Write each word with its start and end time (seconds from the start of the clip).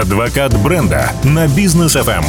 Адвокат 0.00 0.60
бренда 0.60 1.12
на 1.22 1.46
бизнес 1.46 1.94
FM. 1.94 2.24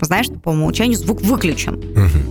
Знаешь, 0.00 0.26
что 0.26 0.34
по 0.34 0.48
умолчанию 0.48 0.98
звук 0.98 1.20
выключен. 1.22 1.80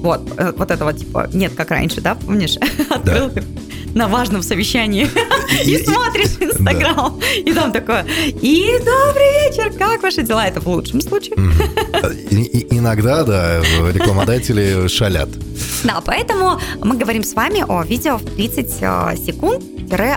Вот, 0.02 0.30
э, 0.38 0.52
вот 0.58 0.70
этого 0.70 0.92
типа 0.94 1.30
нет, 1.34 1.54
как 1.56 1.72
раньше, 1.72 2.02
да, 2.02 2.16
помнишь? 2.16 2.58
Открыл 2.90 3.30
ты 3.30 3.44
на 3.94 4.08
важном 4.10 4.44
совещании 4.44 5.08
и 5.66 5.78
смотришь 5.78 6.36
Инстаграм, 6.40 7.20
и 7.38 7.54
там 7.54 7.72
такое, 7.72 8.06
и 8.26 8.80
добрый 8.80 9.48
вечер, 9.48 9.72
как 9.78 10.04
ваши 10.04 10.24
дела? 10.24 10.46
Это 10.46 10.60
в 10.60 10.68
лучшем 10.68 11.00
случае. 11.00 11.36
Иногда, 12.72 13.24
да, 13.24 13.62
рекламодатели 13.92 14.88
шалят. 14.88 15.30
Да, 15.84 16.02
поэтому 16.06 16.60
мы 16.84 16.98
говорим 16.98 17.24
с 17.24 17.34
вами 17.34 17.64
о 17.66 17.84
видео 17.84 18.18
в 18.18 18.26
30 18.26 18.78
э, 18.82 19.16
секунд, 19.26 19.64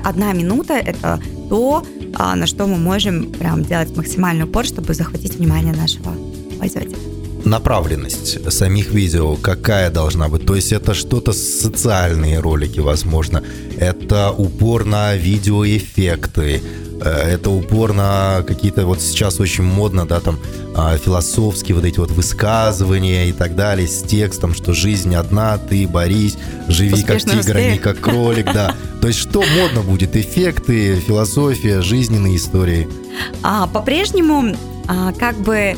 одна 0.04 0.32
минута. 0.32 0.74
Это 0.74 1.20
то, 1.48 1.84
а, 2.14 2.36
на 2.36 2.46
что 2.46 2.66
мы 2.66 2.76
можем 2.76 3.32
прям 3.32 3.62
делать 3.62 3.96
максимальный 3.96 4.44
упор, 4.44 4.64
чтобы 4.64 4.94
захватить 4.94 5.34
внимание 5.34 5.74
нашего 5.74 6.12
пользователя 6.58 7.15
направленность 7.46 8.52
самих 8.52 8.90
видео 8.90 9.36
какая 9.36 9.90
должна 9.90 10.28
быть? 10.28 10.46
То 10.46 10.54
есть 10.54 10.72
это 10.72 10.94
что-то 10.94 11.32
социальные 11.32 12.40
ролики, 12.40 12.80
возможно, 12.80 13.42
это 13.78 14.30
упор 14.30 14.84
на 14.84 15.14
видеоэффекты, 15.14 16.62
э, 17.00 17.08
это 17.08 17.50
упор 17.50 17.92
на 17.92 18.42
какие-то 18.46 18.86
вот 18.86 19.00
сейчас 19.00 19.40
очень 19.40 19.64
модно, 19.64 20.06
да, 20.06 20.20
там 20.20 20.38
а, 20.74 20.98
философские 20.98 21.74
вот 21.74 21.84
эти 21.84 21.98
вот 21.98 22.10
высказывания 22.10 23.28
и 23.28 23.32
так 23.32 23.56
далее 23.56 23.88
с 23.88 24.02
текстом, 24.02 24.54
что 24.54 24.74
жизнь 24.74 25.14
одна, 25.14 25.56
ты 25.56 25.88
борись, 25.88 26.36
живи 26.68 26.92
Успешно 26.92 27.32
как 27.32 27.42
тигр, 27.42 27.56
а 27.56 27.62
не 27.62 27.78
как 27.78 28.00
кролик, 28.00 28.52
да. 28.52 28.74
То 29.00 29.08
есть 29.08 29.20
что 29.20 29.42
модно 29.58 29.82
будет? 29.82 30.16
Эффекты, 30.16 30.96
философия, 30.96 31.80
жизненные 31.80 32.36
истории? 32.36 32.88
А, 33.42 33.66
по-прежнему 33.66 34.54
а, 34.88 35.12
как 35.12 35.38
бы 35.38 35.76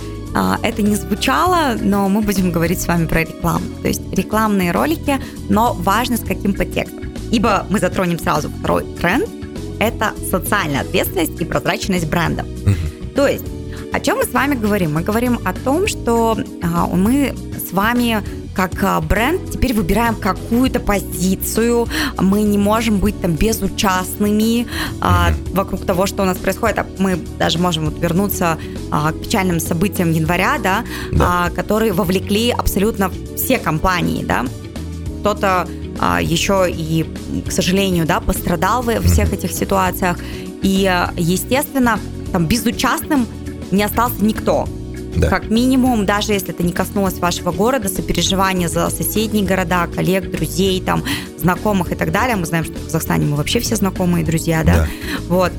это 0.62 0.83
не 0.83 0.97
звучало, 0.97 1.77
но 1.81 2.09
мы 2.09 2.21
будем 2.21 2.53
говорить 2.53 2.81
с 2.81 2.87
вами 2.87 3.07
про 3.07 3.21
рекламу. 3.21 3.65
То 3.83 3.89
есть 3.89 4.03
рекламные 4.12 4.73
ролики, 4.73 5.21
но 5.48 5.75
важно 5.75 6.17
с 6.17 6.21
каким 6.21 6.55
подтекстом. 6.55 7.05
Ибо 7.31 7.67
мы 7.71 7.79
затронем 7.79 8.19
сразу 8.19 8.49
второй 8.51 8.84
тренд– 8.97 9.29
это 9.81 10.12
социальная 10.31 10.81
ответственность 10.81 11.41
и 11.41 11.45
прозрачность 11.45 12.09
бренда. 12.09 12.45
То 13.15 13.27
есть 13.27 13.45
о 13.93 14.01
чем 14.01 14.19
мы 14.19 14.25
с 14.25 14.33
вами 14.33 14.55
говорим? 14.55 14.95
Мы 14.95 15.03
говорим 15.03 15.41
о 15.45 15.53
том, 15.53 15.87
что 15.87 16.37
а, 16.62 16.87
мы 16.87 17.34
с 17.56 17.73
вами 17.73 18.23
как 18.59 18.83
а, 18.83 19.01
бренд 19.01 19.53
теперь 19.53 19.73
выбираем 19.73 20.17
какую-то 20.17 20.81
позицию, 20.81 21.87
мы 22.20 22.42
не 22.42 22.59
можем 22.59 22.98
быть 22.98 23.20
там 23.20 23.37
безучастными 23.37 24.67
а, 25.00 25.31
вокруг 25.53 25.87
того, 25.87 26.06
что 26.06 26.25
у 26.25 26.27
нас 26.27 26.39
происходит. 26.39 26.84
Мы 26.98 27.15
даже 27.39 27.61
можем 27.61 27.84
вот 27.84 28.00
вернуться 28.00 28.59
а, 28.91 29.12
к 29.12 29.20
печальным 29.23 29.61
событиям 29.61 30.11
января, 30.11 30.59
да, 30.61 30.84
да. 31.12 31.47
А, 31.47 31.50
которые 31.50 31.92
вовлекли 31.92 32.50
абсолютно 32.50 33.12
все 33.37 33.59
компании, 33.59 34.25
да. 34.25 34.45
Кто-то 35.20 35.69
а, 36.00 36.20
еще 36.20 36.67
и, 36.69 37.06
к 37.47 37.53
сожалению, 37.53 38.06
да, 38.06 38.19
пострадал 38.19 38.83
во 38.83 39.00
всех 39.03 39.33
этих 39.33 39.53
ситуациях. 39.53 40.19
И, 40.62 40.91
естественно, 41.17 42.00
там 42.33 42.47
безучастным 42.47 43.28
не 43.70 43.84
остался 43.84 44.25
никто. 44.25 44.67
Да. 45.21 45.29
Как 45.29 45.51
минимум, 45.51 46.07
даже 46.07 46.33
если 46.33 46.51
это 46.51 46.63
не 46.63 46.73
коснулось 46.73 47.19
вашего 47.19 47.53
города, 47.53 47.89
сопереживание 47.89 48.69
за 48.69 48.89
соседние 48.91 49.45
города, 49.45 49.87
коллег, 49.87 50.31
друзей, 50.31 50.81
там, 50.81 51.05
знакомых 51.39 51.93
и 51.93 51.95
так 51.95 52.13
далее. 52.13 52.37
Мы 52.37 52.47
знаем, 52.47 52.65
что 52.65 52.75
в 52.75 52.85
Казахстане 52.85 53.27
мы 53.27 53.37
вообще 53.37 53.61
все 53.61 53.77
знакомые 53.77 54.25
друзья, 54.25 54.63
да? 54.65 54.75
да. 54.75 54.89
Вот. 55.29 55.53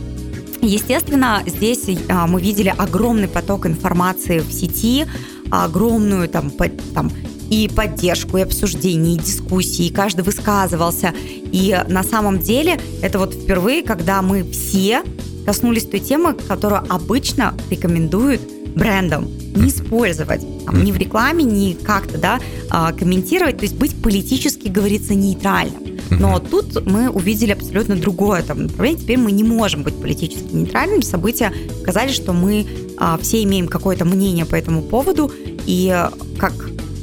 Естественно, 0.62 1.42
здесь 1.46 1.86
а, 2.10 2.28
мы 2.28 2.42
видели 2.42 2.74
огромный 2.76 3.28
поток 3.28 3.66
информации 3.66 4.40
в 4.40 4.52
сети, 4.52 5.06
огромную 5.50 6.28
там, 6.28 6.52
по, 6.52 6.68
там 6.94 7.12
и 7.50 7.70
поддержку, 7.70 8.38
и 8.38 8.42
обсуждение, 8.42 9.16
и 9.16 9.20
дискуссии, 9.20 9.86
и 9.86 9.94
каждый 9.94 10.22
высказывался. 10.22 11.14
И 11.52 11.78
на 11.88 12.04
самом 12.04 12.40
деле 12.40 12.80
это 13.02 13.20
вот 13.20 13.34
впервые, 13.34 13.84
когда 13.84 14.22
мы 14.22 14.44
все 14.44 15.04
коснулись 15.46 15.86
той 15.86 16.00
темы, 16.00 16.34
которую 16.34 16.84
обычно 16.90 17.56
рекомендуют 17.70 18.42
брендам 18.76 19.30
не 19.56 19.70
использовать, 19.70 20.42
там, 20.66 20.84
ни 20.84 20.92
в 20.92 20.98
рекламе, 20.98 21.44
ни 21.44 21.74
как-то, 21.74 22.18
да, 22.18 22.40
а, 22.70 22.92
комментировать, 22.92 23.58
то 23.58 23.64
есть 23.64 23.76
быть 23.76 24.02
политически, 24.02 24.68
говорится, 24.68 25.16
нейтральным. 25.16 26.00
Но 26.12 26.40
тут 26.40 26.86
мы 26.86 27.10
увидели 27.10 27.52
абсолютно 27.52 27.96
другое 27.96 28.42
там 28.42 28.64
направление. 28.64 29.02
Теперь 29.02 29.18
мы 29.18 29.32
не 29.32 29.44
можем 29.44 29.84
быть 29.84 29.96
политически 29.96 30.54
нейтральными. 30.54 31.02
События 31.02 31.54
показали, 31.80 32.12
что 32.12 32.34
мы 32.34 32.66
а, 32.98 33.18
все 33.18 33.44
имеем 33.44 33.68
какое-то 33.68 34.06
мнение 34.06 34.46
по 34.46 34.56
этому 34.56 34.82
поводу. 34.82 35.32
И 35.66 36.08
как 36.38 36.54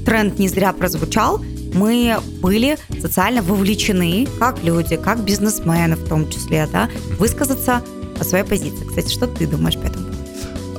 тренд 0.05 0.39
не 0.39 0.49
зря 0.49 0.73
прозвучал, 0.73 1.41
мы 1.75 2.17
были 2.41 2.79
социально 3.01 3.43
вовлечены, 3.43 4.27
как 4.39 4.63
люди, 4.65 4.97
как 4.97 5.25
бизнесмены 5.25 5.97
в 5.97 6.09
том 6.09 6.29
числе, 6.31 6.69
да, 6.73 6.89
высказаться 7.19 7.83
о 8.19 8.25
своей 8.25 8.45
позиции. 8.45 8.85
Кстати, 8.87 9.13
что 9.13 9.27
ты 9.27 9.47
думаешь 9.47 9.77
по 9.77 9.87
этому 9.87 10.06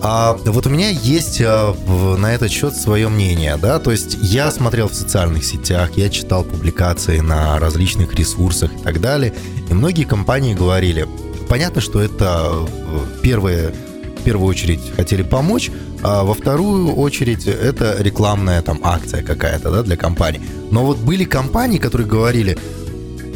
а 0.09 0.37
вот 0.45 0.65
у 0.65 0.69
меня 0.69 0.87
есть 0.87 1.41
а, 1.41 1.75
на 2.17 2.33
этот 2.33 2.49
счет 2.49 2.73
свое 2.73 3.09
мнение, 3.09 3.57
да, 3.57 3.77
то 3.77 3.91
есть 3.91 4.17
я 4.21 4.51
смотрел 4.51 4.87
в 4.87 4.93
социальных 4.93 5.43
сетях, 5.43 5.97
я 5.97 6.07
читал 6.07 6.45
публикации 6.45 7.19
на 7.19 7.59
различных 7.59 8.15
ресурсах 8.15 8.71
и 8.73 8.77
так 8.81 9.01
далее, 9.01 9.33
и 9.69 9.73
многие 9.73 10.05
компании 10.05 10.53
говорили, 10.53 11.09
понятно, 11.49 11.81
что 11.81 11.99
это 11.99 12.53
э, 12.53 12.99
первые, 13.21 13.73
в 14.17 14.23
первую 14.23 14.47
очередь 14.47 14.79
хотели 14.95 15.23
помочь, 15.23 15.71
а 16.01 16.23
во 16.23 16.33
вторую 16.33 16.95
очередь 16.95 17.45
это 17.45 17.97
рекламная 17.99 18.61
там 18.61 18.79
акция 18.83 19.23
какая-то, 19.23 19.71
да, 19.71 19.83
для 19.83 19.97
компании. 19.97 20.39
Но 20.71 20.85
вот 20.85 20.99
были 20.99 21.25
компании, 21.25 21.79
которые 21.79 22.07
говорили, 22.07 22.57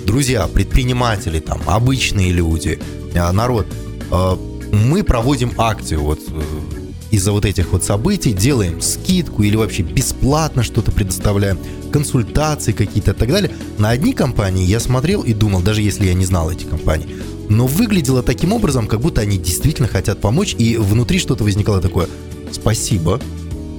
друзья, 0.05 0.47
предприниматели, 0.47 1.41
там, 1.41 1.61
обычные 1.67 2.31
люди, 2.31 2.79
а, 3.13 3.29
народ, 3.33 3.67
а, 4.09 4.39
мы 4.71 5.03
проводим 5.03 5.53
акцию 5.57 6.01
вот 6.01 6.19
э, 6.27 6.41
из-за 7.11 7.33
вот 7.33 7.45
этих 7.45 7.71
вот 7.73 7.83
событий, 7.83 8.31
делаем 8.31 8.81
скидку 8.81 9.43
или 9.43 9.55
вообще 9.55 9.83
бесплатно 9.83 10.63
что-то 10.63 10.91
предоставляем, 10.91 11.59
консультации 11.91 12.71
какие-то 12.71 13.11
и 13.11 13.13
так 13.13 13.29
далее. 13.29 13.51
На 13.77 13.89
одни 13.89 14.13
компании 14.13 14.65
я 14.65 14.79
смотрел 14.79 15.21
и 15.21 15.33
думал, 15.33 15.61
даже 15.61 15.81
если 15.81 16.05
я 16.07 16.13
не 16.13 16.25
знал 16.25 16.49
эти 16.49 16.63
компании, 16.63 17.07
но 17.49 17.67
выглядело 17.67 18.23
таким 18.23 18.53
образом, 18.53 18.87
как 18.87 19.01
будто 19.01 19.21
они 19.21 19.37
действительно 19.37 19.89
хотят 19.89 20.21
помочь, 20.21 20.55
и 20.57 20.77
внутри 20.77 21.19
что-то 21.19 21.43
возникало 21.43 21.81
такое 21.81 22.07
«спасибо, 22.51 23.19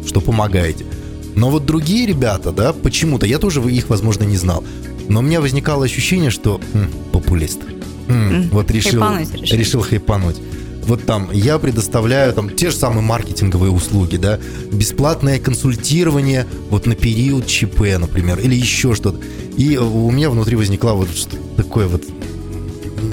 что 0.07 0.21
помогаете». 0.21 0.85
Но 1.35 1.49
вот 1.49 1.65
другие 1.65 2.07
ребята, 2.07 2.53
да, 2.53 2.75
почему-то, 2.75 3.25
я 3.25 3.39
тоже 3.39 3.63
их, 3.63 3.89
возможно, 3.89 4.25
не 4.25 4.37
знал, 4.37 4.63
но 5.09 5.21
у 5.21 5.23
меня 5.23 5.41
возникало 5.41 5.87
ощущение, 5.87 6.31
что 6.31 6.61
м, 6.75 6.91
популист. 7.13 7.61
М, 8.09 8.51
вот 8.51 8.71
решил, 8.71 9.03
решил. 9.03 9.59
решил 9.59 9.81
хайпануть 9.81 10.37
вот 10.87 11.07
там 11.07 11.31
я 11.33 11.59
предоставляю 11.59 12.33
там 12.33 12.51
те 12.51 12.71
же 12.71 12.77
самые 12.77 13.03
маркетинговые 13.03 13.71
услуги, 13.71 14.17
да, 14.17 14.39
бесплатное 14.73 15.39
консультирование 15.39 16.47
вот 16.71 16.87
на 16.87 16.95
период 16.95 17.47
ЧП, 17.47 17.99
например, 17.99 18.41
или 18.41 18.55
еще 18.55 18.95
что-то. 18.95 19.21
И 19.57 19.77
у 19.77 20.11
меня 20.11 20.31
внутри 20.31 20.57
возникло 20.57 20.93
вот 20.93 21.09
такое 21.57 21.87
вот 21.87 22.03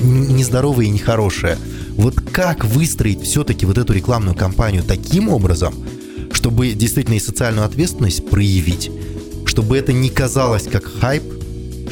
нездоровое 0.02 0.86
и 0.86 0.90
нехорошее. 0.90 1.58
Вот 1.96 2.16
как 2.20 2.66
выстроить 2.66 3.22
все-таки 3.24 3.66
вот 3.66 3.78
эту 3.78 3.94
рекламную 3.94 4.36
кампанию 4.36 4.84
таким 4.84 5.30
образом, 5.30 5.74
чтобы 6.32 6.72
действительно 6.72 7.16
и 7.16 7.20
социальную 7.20 7.66
ответственность 7.66 8.30
проявить, 8.30 8.90
чтобы 9.46 9.78
это 9.78 9.92
не 9.92 10.10
казалось 10.10 10.64
как 10.64 10.86
хайп, 10.86 11.24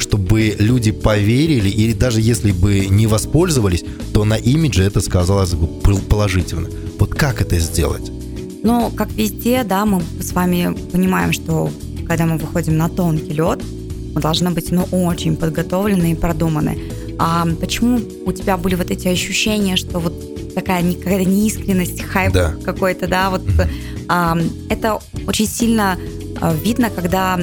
чтобы 0.00 0.56
люди 0.58 0.90
поверили, 0.90 1.68
или 1.68 1.92
даже 1.92 2.20
если 2.20 2.52
бы 2.52 2.86
не 2.86 3.06
воспользовались, 3.06 3.84
то 4.12 4.24
на 4.24 4.34
имидже 4.34 4.84
это 4.84 5.00
сказалось 5.00 5.54
бы 5.54 5.66
положительно. 6.00 6.68
Вот 6.98 7.14
как 7.14 7.40
это 7.40 7.58
сделать? 7.58 8.10
Ну, 8.62 8.90
как 8.96 9.10
везде, 9.12 9.64
да, 9.64 9.84
мы 9.84 10.02
с 10.20 10.32
вами 10.32 10.76
понимаем, 10.92 11.32
что 11.32 11.70
когда 12.06 12.26
мы 12.26 12.38
выходим 12.38 12.76
на 12.76 12.88
тонкий 12.88 13.32
лед, 13.32 13.62
мы 14.14 14.20
должны 14.20 14.50
быть, 14.50 14.70
ну, 14.72 14.84
очень 14.90 15.36
подготовлены 15.36 16.12
и 16.12 16.14
продуманы. 16.14 16.78
А 17.18 17.46
почему 17.60 18.00
у 18.24 18.32
тебя 18.32 18.56
были 18.56 18.74
вот 18.74 18.90
эти 18.90 19.08
ощущения, 19.08 19.76
что 19.76 19.98
вот 19.98 20.54
такая 20.54 20.82
какая-то 20.92 21.28
неискренность, 21.28 22.02
хайп 22.02 22.32
да. 22.32 22.54
какой-то, 22.64 23.06
да, 23.06 23.30
вот 23.30 23.42
mm-hmm. 23.42 23.68
а, 24.08 24.38
это 24.70 24.98
очень 25.26 25.46
сильно 25.46 25.98
а, 26.40 26.54
видно, 26.54 26.90
когда 26.90 27.38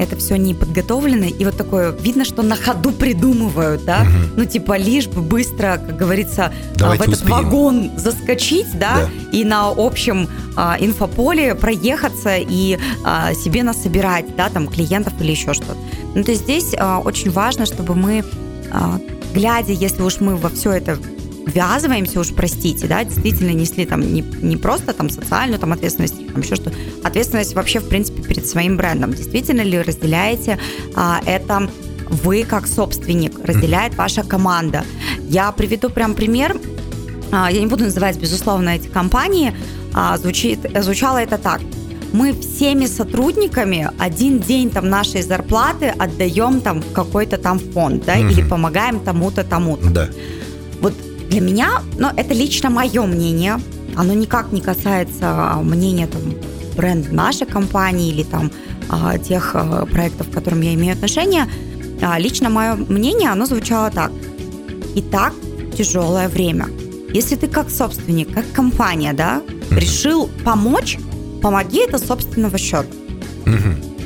это 0.00 0.16
все 0.16 0.36
не 0.36 0.54
подготовлено, 0.54 1.26
и 1.26 1.44
вот 1.44 1.56
такое, 1.56 1.92
видно, 1.92 2.24
что 2.24 2.42
на 2.42 2.56
ходу 2.56 2.90
придумывают, 2.90 3.84
да, 3.84 4.00
угу. 4.00 4.34
ну, 4.38 4.44
типа, 4.46 4.76
лишь 4.78 5.06
бы 5.06 5.20
быстро, 5.20 5.80
как 5.84 5.96
говорится, 5.96 6.46
а, 6.46 6.78
Давайте 6.78 7.04
в 7.04 7.08
этот 7.08 7.20
успеем. 7.20 7.44
вагон 7.44 7.90
заскочить, 7.96 8.78
да, 8.78 8.94
да, 8.96 9.10
и 9.32 9.44
на 9.44 9.68
общем 9.68 10.28
а, 10.56 10.76
инфополе 10.80 11.54
проехаться 11.54 12.36
и 12.38 12.78
а, 13.04 13.34
себе 13.34 13.62
насобирать, 13.62 14.34
да, 14.36 14.48
там, 14.48 14.68
клиентов 14.68 15.12
или 15.20 15.32
еще 15.32 15.52
что-то. 15.52 15.76
Ну, 16.14 16.24
то 16.24 16.30
есть 16.30 16.44
здесь 16.44 16.74
а, 16.78 17.00
очень 17.00 17.30
важно, 17.30 17.66
чтобы 17.66 17.94
мы, 17.94 18.24
а, 18.72 18.98
глядя, 19.34 19.72
если 19.72 20.02
уж 20.02 20.20
мы 20.20 20.36
во 20.36 20.48
все 20.48 20.72
это 20.72 20.98
ввязываемся, 21.46 22.20
уж 22.20 22.32
простите, 22.34 22.86
да, 22.86 23.04
действительно 23.04 23.50
несли 23.50 23.86
там 23.86 24.00
не, 24.00 24.20
не 24.20 24.56
просто 24.56 24.92
там 24.92 25.10
социальную 25.10 25.58
там 25.58 25.72
ответственность, 25.72 26.32
там 26.32 26.42
еще 26.42 26.54
что, 26.54 26.72
ответственность 27.02 27.54
вообще, 27.54 27.80
в 27.80 27.88
принципе, 27.88 28.09
перед 28.30 28.46
своим 28.46 28.76
брендом. 28.76 29.12
Действительно 29.12 29.62
ли 29.62 29.82
разделяете 29.82 30.58
а, 30.94 31.20
это 31.26 31.68
вы 32.08 32.44
как 32.44 32.68
собственник, 32.68 33.32
разделяет 33.44 33.96
ваша 33.96 34.22
команда. 34.22 34.84
Я 35.28 35.50
приведу 35.52 35.90
прям 35.90 36.14
пример. 36.14 36.56
А, 37.32 37.50
я 37.50 37.60
не 37.60 37.66
буду 37.66 37.84
называть, 37.84 38.18
безусловно, 38.18 38.70
эти 38.70 38.86
компании. 38.86 39.52
А, 39.92 40.16
звучит, 40.16 40.60
звучало 40.80 41.18
это 41.18 41.38
так 41.38 41.60
мы 42.12 42.32
всеми 42.32 42.86
сотрудниками 42.86 43.88
один 43.98 44.40
день 44.40 44.70
там 44.70 44.88
нашей 44.88 45.22
зарплаты 45.22 45.94
отдаем 45.96 46.60
там 46.60 46.82
какой-то 46.92 47.38
там 47.38 47.58
фонд, 47.58 48.04
да, 48.04 48.14
угу. 48.14 48.26
или 48.28 48.42
помогаем 48.42 48.98
тому-то, 48.98 49.44
тому-то. 49.44 49.90
Да. 49.90 50.08
Вот 50.80 50.92
для 51.28 51.40
меня, 51.40 51.82
ну, 51.98 52.08
это 52.08 52.34
лично 52.34 52.68
мое 52.68 53.06
мнение, 53.06 53.60
оно 53.96 54.12
никак 54.12 54.50
не 54.50 54.60
касается 54.60 55.56
мнения 55.62 56.08
там 56.08 56.22
бренда 56.80 57.12
нашей 57.12 57.46
компании 57.46 58.08
или 58.10 58.22
там 58.22 58.50
а, 58.88 59.18
тех 59.18 59.50
а, 59.54 59.84
проектов, 59.84 60.30
к 60.30 60.32
которым 60.32 60.62
я 60.62 60.72
имею 60.74 60.94
отношение. 60.94 61.46
А, 62.00 62.18
лично 62.18 62.48
мое 62.48 62.74
мнение, 62.74 63.28
оно 63.28 63.44
звучало 63.44 63.90
так. 63.90 64.10
Итак, 64.96 65.34
тяжелое 65.76 66.28
время. 66.28 66.68
Если 67.12 67.36
ты 67.36 67.48
как 67.48 67.70
собственник, 67.70 68.32
как 68.32 68.50
компания, 68.52 69.12
да, 69.12 69.42
решил 69.70 70.30
помочь, 70.44 70.98
помоги 71.42 71.80
это 71.80 71.98
собственного 71.98 72.56
счета. 72.56 72.88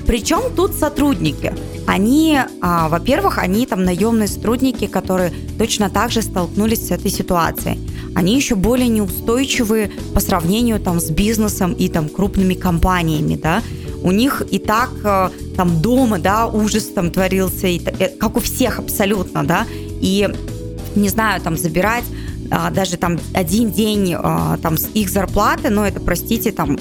Причем 0.06 0.54
тут 0.54 0.74
сотрудники. 0.74 1.54
Они, 1.86 2.40
а, 2.60 2.88
во-первых, 2.88 3.38
они 3.38 3.66
там 3.66 3.84
наемные 3.84 4.26
сотрудники, 4.26 4.86
которые 4.86 5.32
точно 5.58 5.90
так 5.90 6.10
же 6.10 6.22
столкнулись 6.22 6.88
с 6.88 6.90
этой 6.90 7.10
ситуацией. 7.10 7.78
Они 8.14 8.36
еще 8.36 8.54
более 8.54 8.88
неустойчивые 8.88 9.90
по 10.14 10.20
сравнению 10.20 10.80
там 10.80 11.00
с 11.00 11.10
бизнесом 11.10 11.72
и 11.72 11.88
там 11.88 12.08
крупными 12.08 12.54
компаниями, 12.54 13.36
да. 13.36 13.62
У 14.02 14.12
них 14.12 14.42
и 14.50 14.58
так 14.58 14.90
э, 15.02 15.30
там 15.56 15.80
дома, 15.80 16.18
да, 16.18 16.46
ужас 16.46 16.84
там 16.84 17.10
творился, 17.10 17.66
и, 17.66 17.80
э, 17.80 18.08
как 18.08 18.36
у 18.36 18.40
всех 18.40 18.78
абсолютно, 18.78 19.44
да, 19.44 19.66
и 20.00 20.28
не 20.94 21.08
знаю, 21.08 21.40
там 21.40 21.56
забирать 21.56 22.04
а, 22.50 22.70
даже 22.70 22.96
там 22.96 23.18
один 23.32 23.70
день 23.70 24.14
а, 24.16 24.58
там 24.58 24.76
с 24.76 24.88
их 24.94 25.08
зарплаты, 25.10 25.70
но 25.70 25.86
это, 25.86 26.00
простите, 26.00 26.52
там 26.52 26.78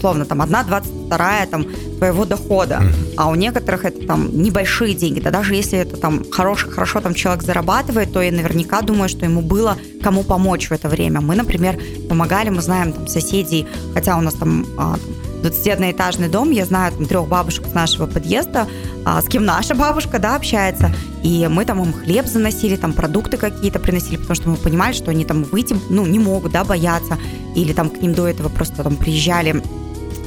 условно 0.00 0.24
там 0.24 0.40
одна 0.40 0.64
двадцать 0.64 0.92
вторая 1.06 1.46
там 1.46 1.66
твоего 1.98 2.24
дохода, 2.24 2.82
а 3.16 3.28
у 3.28 3.34
некоторых 3.34 3.84
это 3.84 4.06
там 4.06 4.30
небольшие 4.32 4.94
деньги, 4.94 5.20
да 5.20 5.30
даже 5.30 5.54
если 5.54 5.78
это 5.78 5.96
там 5.98 6.24
хорошо, 6.30 6.70
хорошо 6.70 7.00
там 7.00 7.12
человек 7.12 7.42
зарабатывает, 7.42 8.10
то 8.12 8.22
я 8.22 8.32
наверняка 8.32 8.80
думаю, 8.80 9.10
что 9.10 9.26
ему 9.26 9.42
было 9.42 9.76
кому 10.02 10.22
помочь 10.22 10.70
в 10.70 10.72
это 10.72 10.88
время. 10.88 11.20
Мы, 11.20 11.36
например, 11.36 11.78
помогали, 12.08 12.48
мы 12.48 12.62
знаем 12.62 12.92
там 12.92 13.06
соседей, 13.08 13.66
хотя 13.92 14.16
у 14.16 14.22
нас 14.22 14.34
там, 14.34 14.64
а, 14.78 14.94
там 14.94 15.14
21-этажный 15.42 16.28
дом, 16.28 16.50
я 16.50 16.64
знаю 16.64 16.92
там 16.92 17.06
трех 17.06 17.28
бабушек 17.28 17.66
с 17.70 17.74
нашего 17.74 18.06
подъезда, 18.06 18.66
а, 19.04 19.20
с 19.20 19.26
кем 19.26 19.44
наша 19.44 19.74
бабушка, 19.74 20.18
да, 20.18 20.36
общается, 20.36 20.90
и 21.22 21.46
мы 21.50 21.64
там 21.64 21.82
им 21.82 21.92
хлеб 21.92 22.26
заносили, 22.26 22.76
там 22.76 22.92
продукты 22.92 23.36
какие-то 23.36 23.78
приносили, 23.78 24.16
потому 24.16 24.34
что 24.34 24.48
мы 24.48 24.56
понимали, 24.56 24.92
что 24.92 25.10
они 25.10 25.24
там 25.24 25.44
выйти, 25.44 25.76
ну, 25.90 26.06
не 26.06 26.18
могут, 26.18 26.52
да, 26.52 26.64
бояться, 26.64 27.18
или 27.54 27.72
там 27.72 27.90
к 27.90 28.00
ним 28.00 28.14
до 28.14 28.28
этого 28.28 28.48
просто 28.48 28.82
там 28.82 28.96
приезжали, 28.96 29.62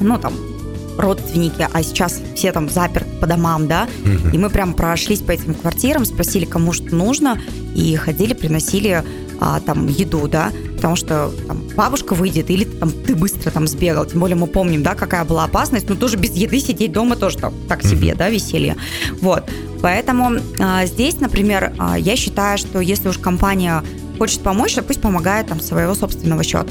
ну, 0.00 0.18
там, 0.18 0.34
родственники, 0.98 1.66
а 1.72 1.82
сейчас 1.82 2.20
все 2.34 2.52
там 2.52 2.68
заперты 2.68 3.08
по 3.20 3.26
домам, 3.26 3.66
да, 3.66 3.88
угу. 4.04 4.34
и 4.34 4.38
мы 4.38 4.50
прям 4.50 4.74
прошлись 4.74 5.20
по 5.20 5.32
этим 5.32 5.54
квартирам, 5.54 6.04
спросили, 6.04 6.44
кому 6.44 6.72
что 6.72 6.94
нужно, 6.94 7.40
и 7.74 7.96
ходили, 7.96 8.34
приносили 8.34 9.02
а, 9.40 9.60
там 9.60 9.88
еду, 9.88 10.28
да, 10.28 10.52
потому 10.76 10.96
что 10.96 11.30
там, 11.46 11.62
бабушка 11.76 12.14
выйдет 12.14 12.50
или 12.50 12.64
там 12.64 12.90
ты 12.90 13.14
быстро 13.14 13.50
там 13.50 13.66
сбегал, 13.66 14.06
тем 14.06 14.20
более 14.20 14.36
мы 14.36 14.46
помним, 14.46 14.82
да, 14.82 14.94
какая 14.94 15.24
была 15.24 15.44
опасность, 15.44 15.88
но 15.88 15.96
тоже 15.96 16.16
без 16.16 16.34
еды 16.34 16.60
сидеть 16.60 16.92
дома 16.92 17.16
тоже 17.16 17.38
так, 17.38 17.52
так 17.68 17.82
себе, 17.82 18.10
mm-hmm. 18.10 18.16
да, 18.16 18.28
веселье, 18.30 18.76
вот, 19.20 19.44
поэтому 19.82 20.40
а, 20.60 20.86
здесь, 20.86 21.20
например, 21.20 21.72
а, 21.78 21.98
я 21.98 22.16
считаю, 22.16 22.58
что 22.58 22.80
если 22.80 23.08
уж 23.08 23.18
компания 23.18 23.82
хочет 24.18 24.40
помочь, 24.42 24.74
то 24.74 24.82
пусть 24.82 25.00
помогает 25.00 25.48
там 25.48 25.60
своего 25.60 25.94
собственного 25.94 26.44
счета. 26.44 26.68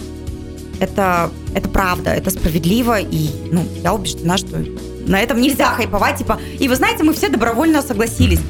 Это, 0.84 1.32
это 1.56 1.70
правда, 1.70 2.10
это 2.10 2.30
справедливо, 2.30 3.00
и 3.00 3.30
ну, 3.52 3.64
я 3.82 3.94
убеждена, 3.94 4.38
что 4.38 4.58
на 5.08 5.22
этом 5.22 5.40
нельзя 5.40 5.68
хайповать, 5.68 6.18
типа, 6.18 6.40
и 6.60 6.68
вы 6.68 6.76
знаете, 6.76 7.04
мы 7.04 7.14
все 7.14 7.30
добровольно 7.30 7.82
согласились. 7.82 8.42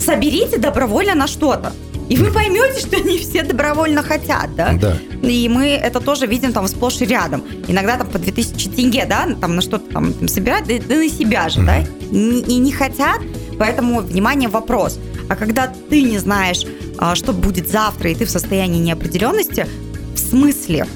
Соберите 0.00 0.58
добровольно 0.58 1.14
на 1.14 1.28
что-то. 1.28 1.72
И 2.08 2.16
вы 2.16 2.32
поймете, 2.32 2.80
что 2.80 3.00
не 3.00 3.18
все 3.18 3.44
добровольно 3.44 4.02
хотят, 4.02 4.56
да? 4.56 4.72
Да. 4.72 4.96
И 5.22 5.48
мы 5.48 5.68
это 5.68 6.00
тоже 6.00 6.26
видим 6.26 6.52
там 6.52 6.66
сплошь 6.66 7.00
и 7.02 7.04
рядом. 7.04 7.44
Иногда 7.68 7.96
там 7.96 8.08
по 8.08 8.18
2000 8.18 8.70
тенге, 8.70 9.06
да, 9.08 9.28
там 9.40 9.54
на 9.54 9.62
что-то 9.62 9.92
там 9.92 10.28
собирать, 10.28 10.66
да, 10.66 10.74
да 10.88 10.96
на 10.96 11.08
себя 11.08 11.48
же, 11.48 11.60
mm-hmm. 11.60 11.66
да? 11.66 11.78
И, 12.10 12.54
и 12.54 12.58
не 12.58 12.72
хотят, 12.72 13.20
поэтому, 13.60 14.00
внимание, 14.00 14.48
вопрос. 14.48 14.98
А 15.28 15.36
когда 15.36 15.72
ты 15.88 16.02
не 16.02 16.18
знаешь, 16.18 16.64
а, 16.98 17.14
что 17.14 17.32
будет 17.32 17.68
завтра, 17.68 18.10
и 18.10 18.16
ты 18.16 18.24
в 18.24 18.30
состоянии 18.30 18.80
неопределенности, 18.80 19.68
в 20.16 20.18
смысле? 20.18 20.86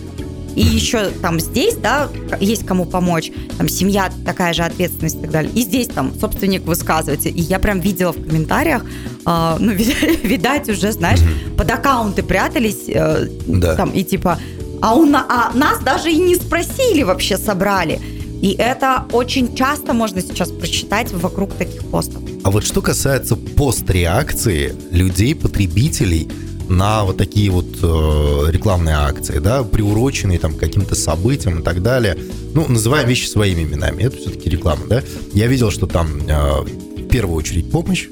И 0.55 0.63
еще 0.63 1.11
там 1.23 1.41
здесь, 1.41 1.75
да, 1.75 2.09
есть 2.41 2.65
кому 2.65 2.85
помочь, 2.85 3.33
там 3.59 3.69
семья 3.69 4.11
такая 4.25 4.53
же 4.53 4.63
ответственность 4.63 5.17
и 5.17 5.21
так 5.21 5.31
далее. 5.31 5.53
И 5.55 5.63
здесь 5.63 5.89
там 5.89 6.13
собственник 6.19 6.65
высказывается. 6.65 7.29
И 7.29 7.41
я 7.41 7.59
прям 7.59 7.81
видела 7.81 8.13
в 8.13 8.23
комментариях, 8.25 8.85
э, 9.27 9.57
ну, 9.59 9.73
видать 10.23 10.69
уже, 10.69 10.93
знаешь, 10.93 11.21
под 11.57 11.71
аккаунты 11.71 12.23
прятались, 12.23 12.89
э, 12.89 13.29
да. 13.47 13.75
там, 13.75 13.91
и 13.91 14.05
типа, 14.05 14.39
а, 14.81 14.95
у, 14.95 15.05
а 15.13 15.51
нас 15.55 15.81
даже 15.83 16.13
и 16.13 16.17
не 16.17 16.37
спросили 16.37 17.03
вообще, 17.03 17.39
собрали. 17.39 18.01
И 18.43 18.55
это 18.59 19.07
очень 19.13 19.57
часто 19.57 19.95
можно 19.95 20.21
сейчас 20.21 20.51
прочитать 20.51 21.11
вокруг 21.13 21.55
таких 21.55 21.83
постов. 21.87 22.23
А 22.43 22.51
вот 22.51 22.65
что 22.65 22.83
касается 22.83 23.37
постреакции 23.37 24.75
людей, 24.91 25.35
потребителей, 25.35 26.29
на 26.69 27.05
вот 27.05 27.17
такие 27.17 27.51
вот 27.51 27.67
э, 27.83 28.51
рекламные 28.51 28.97
акции, 28.97 29.39
да, 29.39 29.63
приуроченные 29.63 30.39
там 30.39 30.55
к 30.55 30.59
каким-то 30.59 30.95
событиям 30.95 31.61
и 31.61 31.63
так 31.63 31.83
далее. 31.83 32.17
Ну, 32.55 32.67
называем 32.69 33.09
вещи 33.09 33.27
своими 33.27 33.63
именами. 33.63 34.03
Это 34.03 34.17
все-таки 34.17 34.49
реклама, 34.51 34.87
да. 34.87 35.03
Я 35.33 35.47
видел, 35.47 35.71
что 35.71 35.87
там 35.87 36.09
э, 36.27 36.61
в 36.63 37.09
первую 37.09 37.37
очередь 37.37 37.71
помощь, 37.71 38.09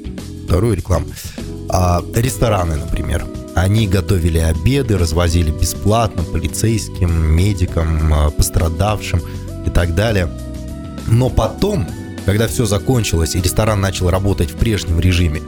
вторую 0.46 0.76
рекламу. 0.76 1.06
А 1.69 2.02
рестораны, 2.14 2.76
например, 2.76 3.26
они 3.54 3.87
готовили 3.87 4.38
обеды, 4.38 4.99
развозили 4.99 5.50
бесплатно 5.50 6.22
полицейским, 6.22 7.10
медикам, 7.10 8.12
э, 8.12 8.30
пострадавшим 8.30 9.21
и 9.66 9.71
так 9.71 9.94
далее. 9.94 10.28
Но 11.06 11.30
потом, 11.30 11.87
когда 12.26 12.47
все 12.49 12.64
закончилось 12.64 13.35
и 13.35 13.40
ресторан 13.40 13.80
начал 13.80 14.11
работать 14.11 14.50
в 14.50 14.56
прежнем 14.56 15.00
режиме, 15.00 15.42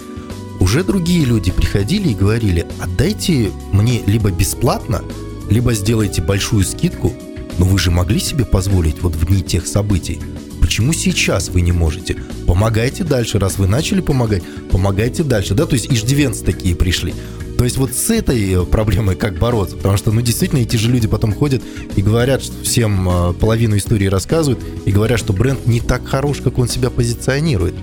уже 0.65 0.83
другие 0.83 1.27
люди 1.27 1.53
приходили 1.53 2.09
и 2.09 2.15
говорили, 2.15 2.67
отдайте 2.81 3.51
мне 3.73 4.01
либо 4.07 4.31
бесплатно, 4.31 5.05
либо 5.51 5.75
сделайте 5.75 6.23
большую 6.23 6.65
скидку, 6.65 7.13
но 7.59 7.67
вы 7.67 7.79
же 7.79 7.91
могли 7.91 8.19
себе 8.19 8.47
позволить 8.47 9.03
вот 9.03 9.15
в 9.15 9.27
дни 9.27 9.43
тех 9.43 9.67
событий. 9.67 10.19
Почему 10.63 10.95
сейчас 10.95 11.51
вы 11.51 11.61
не 11.61 11.73
можете? 11.73 12.17
Помогайте 12.47 13.05
дальше, 13.05 13.39
раз 13.39 13.59
вы 13.59 13.67
начали 13.67 14.01
помогать, 14.01 14.43
помогайте 14.71 15.23
дальше, 15.23 15.53
да, 15.53 15.67
то 15.67 15.75
есть 15.75 15.93
иждивенцы 15.93 16.43
такие 16.43 16.75
пришли. 16.75 17.13
То 17.59 17.65
есть 17.65 17.77
вот 17.77 17.93
с 17.93 18.09
этой 18.09 18.65
проблемой 18.65 19.17
как 19.17 19.39
бороться? 19.39 19.77
Потому 19.77 19.99
что, 19.99 20.13
ну, 20.13 20.23
действительно, 20.23 20.61
эти 20.61 20.77
же 20.77 20.91
люди 20.91 21.07
потом 21.07 21.35
ходят 21.35 21.63
и 21.95 22.01
говорят, 22.01 22.43
что 22.43 22.55
всем 22.65 23.07
э, 23.09 23.33
половину 23.35 23.77
истории 23.77 24.07
рассказывают, 24.07 24.65
и 24.87 24.91
говорят, 24.91 25.19
что 25.19 25.35
бренд 25.35 25.67
не 25.67 25.81
так 25.81 26.07
хорош, 26.07 26.39
как 26.39 26.59
он 26.59 26.69
себя 26.69 26.89
позиционирует. 26.89 27.75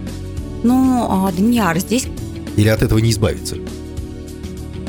Ну, 0.63 1.07
а, 1.09 1.31
Данияр, 1.31 1.79
здесь 1.79 2.07
или 2.57 2.67
от 2.67 2.81
этого 2.81 2.99
не 2.99 3.11
избавиться? 3.11 3.57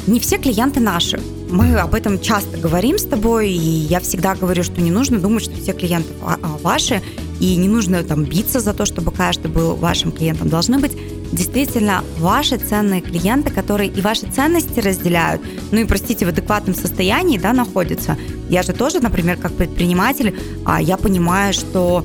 Не 0.07 0.19
все 0.19 0.39
клиенты 0.39 0.81
наши. 0.81 1.21
Мы 1.51 1.75
об 1.77 1.95
этом 1.95 2.19
часто 2.19 2.57
говорим 2.57 2.99
с 2.99 3.05
тобой, 3.05 3.51
и 3.51 3.87
я 3.89 4.01
всегда 4.01 4.35
говорю, 4.35 4.65
что 4.65 4.81
не 4.81 4.91
нужно 4.91 5.19
думать, 5.21 5.45
что 5.45 5.55
все 5.55 5.73
клиенты 5.75 6.09
а, 6.23 6.39
ваши, 6.63 7.03
и 7.41 7.57
не 7.57 7.69
нужно 7.69 8.03
там 8.03 8.25
биться 8.25 8.61
за 8.61 8.73
то, 8.73 8.85
чтобы 8.87 9.13
каждый 9.13 9.51
был 9.51 9.77
вашим 9.77 10.11
клиентом. 10.11 10.49
Должны 10.49 10.79
быть 10.79 10.93
действительно 11.33 12.05
ваши 12.19 12.57
ценные 12.57 13.01
клиенты, 13.01 13.51
которые 13.51 13.91
и 13.91 14.01
ваши 14.01 14.27
ценности 14.27 14.81
разделяют, 14.81 15.43
ну 15.71 15.81
и, 15.81 15.85
простите, 15.85 16.27
в 16.27 16.29
адекватном 16.29 16.75
состоянии 16.75 17.39
да, 17.39 17.53
находятся. 17.53 18.17
Я 18.49 18.63
же 18.63 18.73
тоже, 18.73 19.01
например, 19.01 19.37
как 19.37 19.53
предприниматель, 19.53 20.35
а, 20.65 20.81
я 20.81 20.97
понимаю, 20.97 21.53
что 21.53 22.05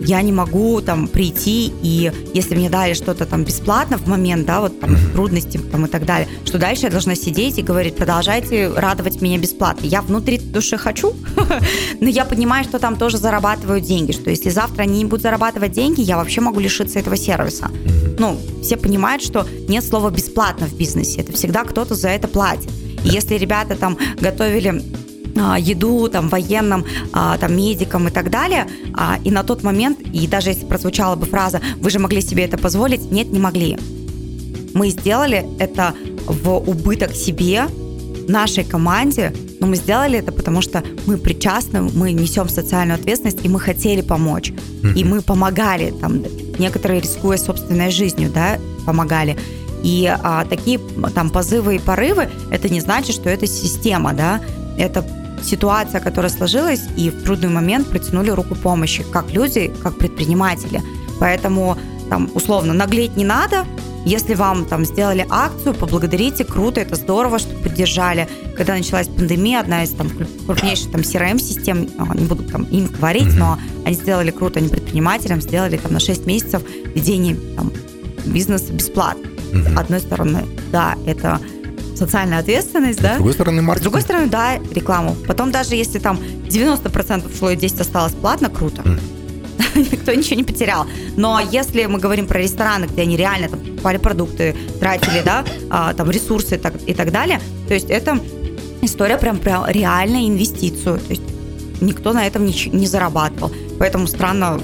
я 0.00 0.22
не 0.22 0.32
могу 0.32 0.80
там 0.80 1.08
прийти 1.08 1.72
и 1.82 2.10
если 2.34 2.54
мне 2.54 2.70
дали 2.70 2.94
что-то 2.94 3.26
там 3.26 3.44
бесплатно 3.44 3.98
в 3.98 4.06
момент, 4.06 4.46
да, 4.46 4.60
вот 4.60 4.80
там 4.80 4.96
трудности 5.12 5.58
там 5.58 5.86
и 5.86 5.88
так 5.88 6.04
далее, 6.04 6.28
что 6.44 6.58
дальше 6.58 6.84
я 6.84 6.90
должна 6.90 7.14
сидеть 7.14 7.58
и 7.58 7.62
говорить, 7.62 7.96
продолжайте 7.96 8.68
радовать 8.68 9.20
меня 9.20 9.38
бесплатно. 9.38 9.86
Я 9.86 10.02
внутри 10.02 10.38
души 10.38 10.76
хочу, 10.76 11.14
но 12.00 12.08
я 12.08 12.24
понимаю, 12.24 12.64
что 12.64 12.78
там 12.78 12.96
тоже 12.96 13.18
зарабатывают 13.18 13.84
деньги, 13.84 14.12
что 14.12 14.30
если 14.30 14.50
завтра 14.50 14.82
они 14.82 14.98
не 14.98 15.04
будут 15.04 15.22
зарабатывать 15.22 15.72
деньги, 15.72 16.00
я 16.00 16.16
вообще 16.16 16.40
могу 16.40 16.60
лишиться 16.60 16.98
этого 16.98 17.16
сервиса. 17.16 17.70
Ну, 18.18 18.38
все 18.62 18.76
понимают, 18.76 19.22
что 19.22 19.46
нет 19.68 19.84
слова 19.84 20.10
бесплатно 20.10 20.66
в 20.66 20.76
бизнесе, 20.76 21.20
это 21.20 21.32
всегда 21.32 21.64
кто-то 21.64 21.94
за 21.94 22.08
это 22.08 22.28
платит. 22.28 22.70
И 23.04 23.08
если 23.08 23.36
ребята 23.36 23.76
там 23.76 23.98
готовили 24.20 24.82
еду 25.58 26.08
там 26.08 26.28
военным, 26.28 26.84
а, 27.12 27.38
там 27.38 27.56
медикам 27.56 28.08
и 28.08 28.10
так 28.10 28.30
далее. 28.30 28.66
А, 28.94 29.18
и 29.24 29.30
на 29.30 29.42
тот 29.42 29.62
момент, 29.62 30.00
и 30.00 30.26
даже 30.26 30.50
если 30.50 30.66
прозвучала 30.66 31.16
бы 31.16 31.26
фраза 31.26 31.60
«Вы 31.76 31.90
же 31.90 31.98
могли 31.98 32.20
себе 32.20 32.44
это 32.44 32.58
позволить», 32.58 33.10
нет, 33.10 33.32
не 33.32 33.38
могли. 33.38 33.78
Мы 34.74 34.90
сделали 34.90 35.46
это 35.58 35.94
в 36.26 36.56
убыток 36.58 37.14
себе, 37.14 37.66
нашей 38.30 38.64
команде, 38.64 39.32
но 39.58 39.66
мы 39.66 39.76
сделали 39.76 40.18
это, 40.18 40.32
потому 40.32 40.62
что 40.62 40.82
мы 41.06 41.18
причастны, 41.18 41.82
мы 41.82 42.12
несем 42.12 42.48
социальную 42.48 42.98
ответственность, 42.98 43.44
и 43.44 43.48
мы 43.48 43.60
хотели 43.60 44.00
помочь. 44.00 44.50
Mm-hmm. 44.50 44.94
И 44.94 45.04
мы 45.04 45.20
помогали, 45.20 45.92
там, 46.00 46.22
некоторые 46.58 47.00
рискуя 47.00 47.36
собственной 47.36 47.90
жизнью, 47.90 48.30
да, 48.32 48.58
помогали. 48.86 49.36
И 49.82 50.06
а, 50.06 50.44
такие 50.44 50.78
там 51.14 51.30
позывы 51.30 51.76
и 51.76 51.78
порывы, 51.78 52.28
это 52.50 52.68
не 52.68 52.80
значит, 52.80 53.14
что 53.14 53.28
это 53.28 53.46
система, 53.46 54.12
да, 54.12 54.40
это 54.78 55.04
ситуация, 55.42 56.00
которая 56.00 56.30
сложилась, 56.30 56.82
и 56.96 57.10
в 57.10 57.22
трудный 57.22 57.48
момент 57.48 57.88
протянули 57.88 58.30
руку 58.30 58.54
помощи, 58.54 59.04
как 59.04 59.32
люди, 59.32 59.72
как 59.82 59.98
предприниматели. 59.98 60.82
Поэтому 61.18 61.76
там 62.08 62.30
условно 62.34 62.72
наглеть 62.72 63.16
не 63.16 63.24
надо, 63.24 63.66
если 64.04 64.34
вам 64.34 64.64
там 64.64 64.84
сделали 64.84 65.26
акцию, 65.28 65.74
поблагодарите, 65.74 66.44
круто, 66.44 66.80
это 66.80 66.96
здорово, 66.96 67.38
что 67.38 67.54
поддержали. 67.56 68.28
Когда 68.56 68.74
началась 68.74 69.08
пандемия, 69.08 69.60
одна 69.60 69.84
из 69.84 69.90
там 69.90 70.08
крупнейших 70.46 70.90
там 70.90 71.02
CRM-систем, 71.02 71.88
а, 71.98 72.16
не 72.16 72.24
буду 72.24 72.44
там 72.44 72.62
им 72.64 72.86
говорить, 72.86 73.24
mm-hmm. 73.24 73.38
но 73.38 73.58
они 73.84 73.94
сделали 73.94 74.30
круто, 74.30 74.58
они 74.58 74.68
предпринимателям 74.68 75.42
сделали 75.42 75.76
там 75.76 75.92
на 75.92 76.00
6 76.00 76.26
месяцев 76.26 76.62
ведение 76.94 77.36
там, 77.56 77.72
бизнеса 78.24 78.72
бесплатно. 78.72 79.28
Mm-hmm. 79.52 79.74
С 79.74 79.78
одной 79.78 80.00
стороны, 80.00 80.46
да, 80.72 80.96
это 81.04 81.38
социальная 82.00 82.38
ответственность, 82.38 83.00
да. 83.00 83.12
С 83.12 83.16
другой 83.16 83.34
стороны, 83.34 83.62
маркетинг. 83.62 83.80
С 83.80 83.84
другой 83.84 84.00
стороны, 84.02 84.26
да, 84.28 84.58
рекламу. 84.72 85.14
Потом 85.26 85.50
даже 85.50 85.74
если 85.74 85.98
там 85.98 86.18
90% 86.48 87.38
шло 87.38 87.50
и 87.50 87.56
10 87.56 87.80
осталось 87.80 88.12
платно, 88.12 88.48
круто. 88.48 88.82
Mm. 88.82 89.00
Никто 89.92 90.12
ничего 90.14 90.36
не 90.36 90.44
потерял. 90.44 90.86
Но 91.16 91.40
если 91.40 91.84
мы 91.86 91.98
говорим 91.98 92.26
про 92.26 92.40
рестораны, 92.40 92.86
где 92.86 93.02
они 93.02 93.16
реально 93.16 93.48
там 93.50 93.60
покупали 93.60 93.98
продукты, 93.98 94.56
тратили, 94.80 95.22
да, 95.24 95.44
а, 95.68 95.92
там 95.92 96.10
ресурсы 96.10 96.54
и 96.54 96.58
так, 96.58 96.74
и 96.86 96.94
так 96.94 97.12
далее, 97.12 97.40
то 97.68 97.74
есть 97.74 97.90
это 97.90 98.18
история 98.82 99.18
прям 99.18 99.38
про 99.38 99.64
реальную 99.68 100.26
инвестицию. 100.26 100.98
То 100.98 101.10
есть 101.10 101.22
никто 101.82 102.12
на 102.14 102.26
этом 102.26 102.46
не, 102.46 102.54
не 102.72 102.86
зарабатывал. 102.86 103.52
Поэтому 103.78 104.06
странно, 104.06 104.58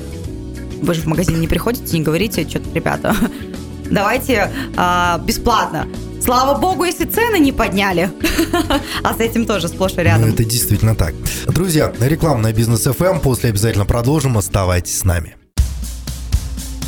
вы 0.81 0.95
же 0.95 1.03
в 1.03 1.07
магазин 1.07 1.39
не 1.39 1.49
приходите, 1.49 1.99
не 1.99 2.03
говорите, 2.03 2.49
что-то, 2.49 2.71
ребята, 2.73 3.15
давайте 3.91 4.51
а, 4.77 5.19
бесплатно. 5.19 5.87
Слава 6.27 6.59
богу, 6.59 6.83
если 6.83 7.05
цены 7.05 7.39
не 7.39 7.53
подняли. 7.53 8.11
а 9.05 9.15
с 9.15 9.21
этим 9.21 9.47
тоже 9.47 9.69
сплошь 9.69 9.93
и 9.93 10.01
рядом. 10.01 10.23
Ну, 10.23 10.35
это 10.35 10.45
действительно 10.45 10.97
так. 10.97 11.15
Друзья, 11.47 11.93
реклама 12.01 12.41
на 12.41 12.53
бизнес 12.53 12.85
FM. 12.85 13.21
После 13.21 13.51
обязательно 13.51 13.87
продолжим. 13.87 14.37
Оставайтесь 14.37 14.99
с 14.99 15.05
нами. 15.05 15.37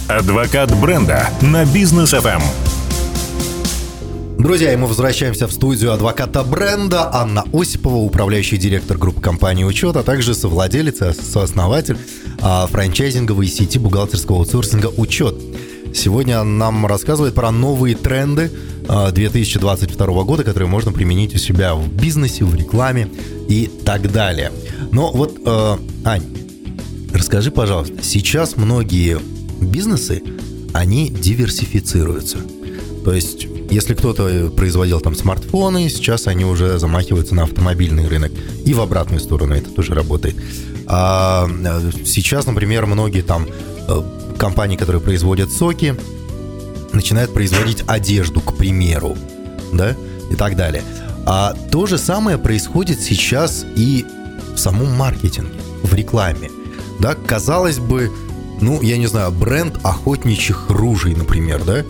Адвокат 0.09 0.75
бренда 0.81 1.31
на 1.41 1.65
бизнес 1.65 2.15
FM. 2.15 2.43
Друзья, 4.39 4.73
и 4.73 4.77
мы 4.77 4.89
возвращаемся 4.89 5.47
в 5.47 5.53
студию 5.53 5.93
адвоката 5.93 6.43
бренда 6.43 7.09
Анна 7.13 7.45
Осипова, 7.53 7.97
управляющий 7.97 8.57
директор 8.57 8.99
группы 8.99 9.21
компании 9.21 9.63
«Учет», 9.63 9.97
а 9.97 10.03
также 10.03 10.35
совладелец 10.35 11.01
и 11.01 11.13
сооснователь 11.13 11.99
а, 12.41 12.67
франчайзинговой 12.67 13.47
сети 13.47 13.79
бухгалтерского 13.79 14.39
аутсорсинга 14.39 14.93
«Учет». 14.97 15.35
Сегодня 15.95 16.43
нам 16.43 16.87
рассказывает 16.87 17.35
про 17.35 17.51
новые 17.51 17.97
тренды 17.97 18.51
2022 18.89 20.07
а, 20.07 20.25
года, 20.25 20.45
которые 20.45 20.69
можно 20.69 20.93
применить 20.93 21.35
у 21.35 21.39
себя 21.39 21.75
в 21.75 21.89
бизнесе, 21.93 22.45
в 22.45 22.55
рекламе 22.55 23.09
и 23.49 23.71
так 23.85 24.11
далее. 24.13 24.53
Но 24.93 25.13
вот, 25.13 25.41
э, 25.45 25.77
Ань, 26.05 26.25
расскажи, 27.13 27.51
пожалуйста, 27.51 28.03
сейчас 28.03 28.57
многие 28.57 29.19
бизнесы, 29.61 30.23
они 30.73 31.11
диверсифицируются. 31.11 32.39
То 33.05 33.13
есть, 33.13 33.47
если 33.71 33.95
кто-то 33.95 34.51
производил 34.57 35.01
там 35.01 35.15
смартфоны, 35.15 35.89
сейчас 35.89 36.27
они 36.27 36.45
уже 36.45 36.79
замахиваются 36.79 37.35
на 37.35 37.45
автомобильный 37.45 38.07
рынок. 38.07 38.33
И 38.65 38.75
в 38.75 38.81
обратную 38.81 39.21
сторону 39.21 39.55
это 39.55 39.71
тоже 39.71 39.95
работает. 39.95 40.37
А 40.87 41.49
э, 41.49 41.91
сейчас, 42.05 42.47
например, 42.47 42.87
многие 42.87 43.23
там 43.23 43.47
компании, 44.39 44.77
которые 44.77 45.03
производят 45.03 45.53
соки, 45.53 45.95
начинают 46.93 47.33
производить 47.35 47.85
одежду, 47.87 48.41
к 48.41 48.57
примеру, 48.57 49.17
да, 49.73 49.97
и 50.31 50.35
так 50.35 50.57
далее. 50.57 50.83
А 51.27 51.55
то 51.71 51.87
же 51.87 51.99
самое 51.99 52.39
происходит 52.39 53.01
сейчас 53.01 53.65
и 53.77 54.07
в 54.55 54.59
самом 54.59 54.93
маркетинге, 54.93 55.61
в 55.83 55.95
рекламе. 55.95 56.51
Да, 56.99 57.15
казалось 57.15 57.79
бы, 57.79 58.11
ну, 58.61 58.83
я 58.83 58.97
не 58.97 59.07
знаю, 59.07 59.31
бренд 59.31 59.79
охотничьих 59.83 60.67
ружей, 60.69 61.15
например, 61.15 61.63
да, 61.65 61.85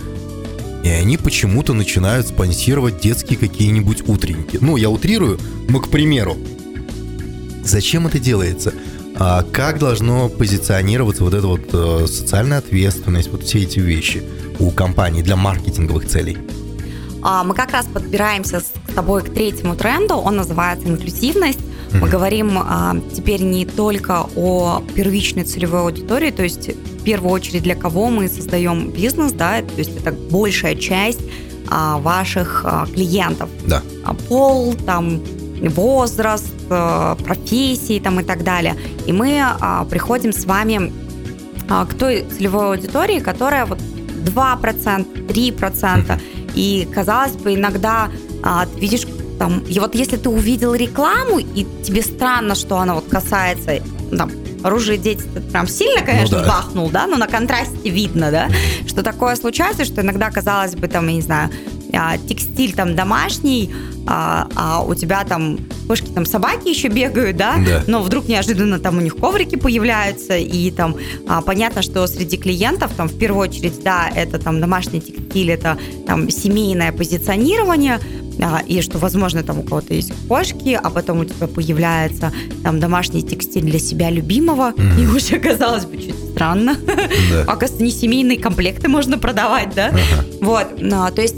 и 0.82 0.88
они 0.88 1.16
почему-то 1.16 1.74
начинают 1.74 2.28
спонсировать 2.28 3.00
детские 3.00 3.38
какие-нибудь 3.38 4.08
утренники. 4.08 4.58
Ну, 4.60 4.76
я 4.76 4.90
утрирую, 4.90 5.38
но, 5.68 5.80
к 5.80 5.88
примеру, 5.88 6.36
зачем 7.64 8.06
это 8.06 8.18
делается? 8.18 8.72
А 9.20 9.42
как 9.42 9.78
должно 9.78 10.28
позиционироваться 10.28 11.24
вот 11.24 11.34
эта 11.34 11.46
вот 11.46 11.68
э, 11.72 12.06
социальная 12.06 12.58
ответственность, 12.58 13.30
вот 13.30 13.42
все 13.42 13.62
эти 13.62 13.80
вещи 13.80 14.22
у 14.60 14.70
компаний 14.70 15.22
для 15.22 15.34
маркетинговых 15.34 16.06
целей? 16.06 16.38
А, 17.22 17.42
мы 17.42 17.54
как 17.54 17.72
раз 17.72 17.86
подбираемся 17.86 18.60
с 18.60 18.94
тобой 18.94 19.22
к 19.22 19.30
третьему 19.30 19.74
тренду, 19.74 20.14
он 20.14 20.36
называется 20.36 20.88
инклюзивность. 20.88 21.58
Мы 21.90 22.00
mm-hmm. 22.00 22.10
говорим 22.10 22.58
а, 22.58 22.96
теперь 23.14 23.42
не 23.42 23.66
только 23.66 24.26
о 24.36 24.82
первичной 24.94 25.44
целевой 25.44 25.80
аудитории, 25.80 26.30
то 26.30 26.44
есть 26.44 26.68
в 26.68 27.02
первую 27.02 27.32
очередь 27.32 27.62
для 27.62 27.74
кого 27.74 28.10
мы 28.10 28.28
создаем 28.28 28.90
бизнес, 28.90 29.32
да, 29.32 29.62
то 29.62 29.78
есть 29.78 29.96
это 29.96 30.12
большая 30.12 30.76
часть 30.76 31.20
а, 31.70 31.98
ваших 31.98 32.62
а, 32.64 32.86
клиентов. 32.86 33.48
Да. 33.66 33.82
А, 34.04 34.14
пол, 34.14 34.74
там, 34.86 35.20
возраст, 35.62 36.54
а, 36.70 37.16
профессии 37.16 37.98
там 37.98 38.20
и 38.20 38.24
так 38.24 38.44
далее. 38.44 38.76
И 39.06 39.12
мы 39.12 39.40
а, 39.42 39.84
приходим 39.84 40.32
с 40.32 40.44
вами 40.44 40.92
а, 41.68 41.86
к 41.86 41.94
той 41.94 42.24
целевой 42.36 42.76
аудитории, 42.76 43.20
которая 43.20 43.66
вот 43.66 43.78
2%, 43.78 45.26
3%. 45.26 46.20
И, 46.54 46.88
казалось 46.92 47.32
бы, 47.32 47.54
иногда 47.54 48.10
а, 48.42 48.66
видишь 48.76 49.06
там, 49.38 49.60
и 49.60 49.78
вот 49.78 49.94
если 49.94 50.16
ты 50.16 50.28
увидел 50.28 50.74
рекламу, 50.74 51.38
и 51.38 51.66
тебе 51.84 52.02
странно, 52.02 52.54
что 52.54 52.78
она 52.78 52.94
вот 52.94 53.06
касается 53.08 53.80
там, 54.16 54.30
оружие 54.64 54.98
дети 54.98 55.22
прям 55.52 55.68
сильно, 55.68 56.02
конечно, 56.02 56.38
ну, 56.38 56.44
да. 56.44 56.48
бахнул, 56.50 56.90
да, 56.90 57.06
но 57.06 57.16
на 57.16 57.26
контрасте 57.28 57.88
видно, 57.88 58.30
да, 58.30 58.48
что 58.86 59.02
такое 59.02 59.36
случается, 59.36 59.84
что 59.84 60.00
иногда, 60.00 60.30
казалось 60.30 60.74
бы, 60.74 60.88
там, 60.88 61.06
я 61.06 61.14
не 61.14 61.22
знаю, 61.22 61.50
а, 61.92 62.18
текстиль 62.18 62.74
там 62.74 62.94
домашний, 62.94 63.72
а, 64.06 64.48
а 64.54 64.82
у 64.82 64.94
тебя 64.94 65.24
там 65.24 65.58
кошки, 65.86 66.06
там 66.06 66.26
собаки 66.26 66.68
еще 66.68 66.88
бегают, 66.88 67.36
да? 67.36 67.56
да, 67.58 67.82
но 67.86 68.02
вдруг 68.02 68.28
неожиданно 68.28 68.78
там 68.78 68.98
у 68.98 69.00
них 69.00 69.16
коврики 69.16 69.56
появляются, 69.56 70.36
и 70.36 70.70
там 70.70 70.96
а, 71.26 71.42
понятно, 71.42 71.82
что 71.82 72.06
среди 72.06 72.36
клиентов 72.36 72.92
там 72.96 73.08
в 73.08 73.18
первую 73.18 73.48
очередь, 73.48 73.82
да, 73.82 74.10
это 74.14 74.38
там 74.38 74.60
домашний 74.60 75.00
текстиль, 75.00 75.50
это 75.50 75.78
там 76.06 76.30
семейное 76.30 76.92
позиционирование, 76.92 78.00
а, 78.40 78.62
и 78.66 78.80
что, 78.82 78.98
возможно, 78.98 79.42
там 79.42 79.58
у 79.58 79.62
кого-то 79.62 79.94
есть 79.94 80.12
кошки, 80.28 80.78
а 80.80 80.90
потом 80.90 81.20
у 81.20 81.24
тебя 81.24 81.46
появляется 81.46 82.32
там 82.62 82.80
домашний 82.80 83.22
текстиль 83.22 83.64
для 83.64 83.78
себя 83.78 84.10
любимого, 84.10 84.72
mm-hmm. 84.72 85.02
и 85.02 85.06
уже 85.06 85.38
казалось 85.38 85.84
бы 85.84 85.98
чуть 85.98 86.14
странно. 86.32 86.76
Да. 87.30 87.42
Оказывается, 87.42 87.82
не 87.82 87.90
семейные 87.90 88.38
комплекты 88.38 88.88
можно 88.88 89.18
продавать, 89.18 89.74
да? 89.74 89.88
Ага. 89.88 90.24
Вот, 90.40 90.66
ну, 90.78 91.10
то 91.10 91.20
есть 91.20 91.36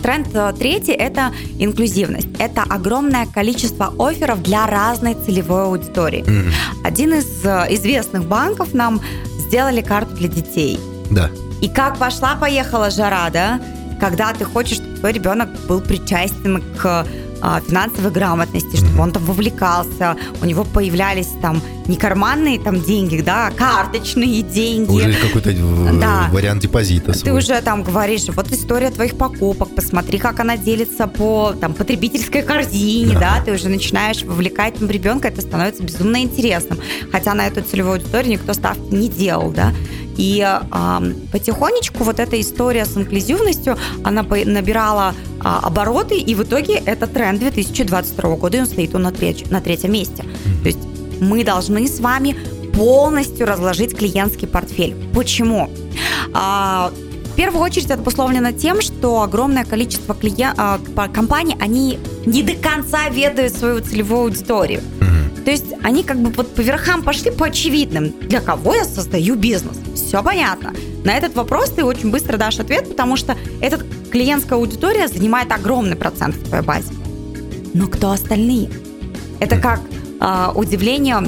Тренд 0.00 0.28
э, 0.34 0.52
третий– 0.58 0.92
это 0.98 1.32
инклюзивность. 1.58 2.28
Это 2.38 2.62
огромное 2.62 3.26
количество 3.26 3.92
офферов 3.98 4.42
для 4.42 4.66
разной 4.66 5.14
целевой 5.14 5.64
аудитории. 5.64 6.24
Mm-hmm. 6.24 6.52
Один 6.84 7.14
из 7.14 7.44
э, 7.44 7.66
известных 7.70 8.24
банков 8.24 8.74
нам 8.74 9.00
сделали 9.38 9.80
карту 9.80 10.14
для 10.16 10.28
детей. 10.28 10.78
Да. 11.10 11.30
И 11.60 11.68
как 11.68 11.98
пошла-поехала 11.98 12.90
жара, 12.90 13.30
да? 13.30 13.60
Когда 14.00 14.32
ты 14.32 14.44
хочешь, 14.44 14.78
чтобы 14.78 14.96
твой 14.96 15.12
ребенок 15.12 15.48
был 15.68 15.80
причастен 15.80 16.62
к 16.76 16.84
а, 16.84 17.06
финансовой 17.66 18.10
грамотности, 18.10 18.76
чтобы 18.76 19.00
он 19.00 19.12
там 19.12 19.24
вовлекался, 19.24 20.16
у 20.40 20.44
него 20.44 20.64
появлялись 20.64 21.28
там 21.40 21.60
не 21.86 21.96
карманные 21.96 22.60
там 22.60 22.80
деньги, 22.80 23.20
да, 23.20 23.48
а 23.48 23.50
карточные 23.50 24.42
деньги. 24.42 24.90
Уже 24.90 25.14
какой-то 25.14 25.50
э, 25.50 26.00
да. 26.00 26.28
вариант 26.30 26.62
депозита. 26.62 27.12
Свой. 27.12 27.24
Ты 27.24 27.32
уже 27.32 27.60
там 27.62 27.82
говоришь, 27.82 28.26
вот 28.28 28.50
история 28.52 28.90
твоих 28.90 29.16
покупок, 29.16 29.74
посмотри, 29.74 30.18
как 30.18 30.40
она 30.40 30.56
делится 30.56 31.06
по 31.06 31.54
там 31.60 31.74
потребительской 31.74 32.42
корзине, 32.42 33.16
ага. 33.16 33.20
да, 33.20 33.44
ты 33.44 33.52
уже 33.52 33.68
начинаешь 33.68 34.22
вовлекать 34.22 34.74
там, 34.74 34.88
ребенка, 34.90 35.28
это 35.28 35.40
становится 35.40 35.82
безумно 35.82 36.22
интересным. 36.22 36.78
Хотя 37.10 37.34
на 37.34 37.46
эту 37.46 37.62
целевую 37.62 37.94
аудиторию 37.94 38.32
никто 38.32 38.54
ставки 38.54 38.94
не 38.94 39.08
делал, 39.08 39.50
да. 39.50 39.72
И 40.16 40.40
э, 40.40 41.12
потихонечку 41.32 42.04
вот 42.04 42.20
эта 42.20 42.40
история 42.40 42.84
с 42.84 42.96
инклюзивностью, 42.96 43.76
она 44.04 44.22
набирала 44.22 45.14
э, 45.14 45.40
обороты, 45.42 46.18
и 46.18 46.34
в 46.34 46.42
итоге 46.42 46.74
это 46.74 47.06
тренд 47.06 47.40
2022 47.40 48.36
года, 48.36 48.56
и 48.58 48.60
он 48.60 48.66
стоит 48.66 48.94
он 48.94 49.02
на, 49.02 49.12
треть, 49.12 49.50
на 49.50 49.60
третьем 49.60 49.92
месте. 49.92 50.24
То 50.62 50.68
есть 50.68 50.78
мы 51.20 51.44
должны 51.44 51.86
с 51.86 52.00
вами 52.00 52.36
полностью 52.74 53.46
разложить 53.46 53.96
клиентский 53.96 54.48
портфель. 54.48 54.96
Почему? 55.14 55.70
А, 56.34 56.90
в 57.32 57.34
первую 57.34 57.62
очередь 57.62 57.86
это 57.86 57.94
обусловлено 57.94 58.52
тем, 58.52 58.80
что 58.80 59.22
огромное 59.22 59.64
количество 59.64 60.14
клиент, 60.14 60.54
а, 60.58 60.78
компаний, 61.12 61.56
они 61.60 61.98
не 62.26 62.42
до 62.42 62.54
конца 62.54 63.08
ведают 63.08 63.54
свою 63.54 63.80
целевую 63.80 64.22
аудиторию. 64.22 64.82
То 65.44 65.50
есть 65.50 65.74
они 65.82 66.04
как 66.04 66.20
бы 66.20 66.30
вот 66.30 66.54
по 66.54 66.60
верхам 66.60 67.02
пошли 67.02 67.30
по 67.30 67.46
очевидным. 67.46 68.14
Для 68.20 68.40
кого 68.40 68.74
я 68.74 68.84
создаю 68.84 69.34
бизнес? 69.34 69.76
Все 70.12 70.22
понятно. 70.22 70.74
На 71.04 71.16
этот 71.16 71.34
вопрос 71.34 71.70
ты 71.70 71.82
очень 71.84 72.10
быстро 72.10 72.36
дашь 72.36 72.58
ответ, 72.58 72.86
потому 72.86 73.16
что 73.16 73.34
эта 73.62 73.82
клиентская 74.10 74.58
аудитория 74.58 75.08
занимает 75.08 75.50
огромный 75.50 75.96
процент 75.96 76.34
в 76.34 76.44
твоей 76.44 76.62
базе. 76.62 76.92
Но 77.72 77.86
кто 77.86 78.10
остальные? 78.10 78.68
Это 79.40 79.58
как 79.58 79.80
э, 80.20 80.48
удивление 80.54 81.26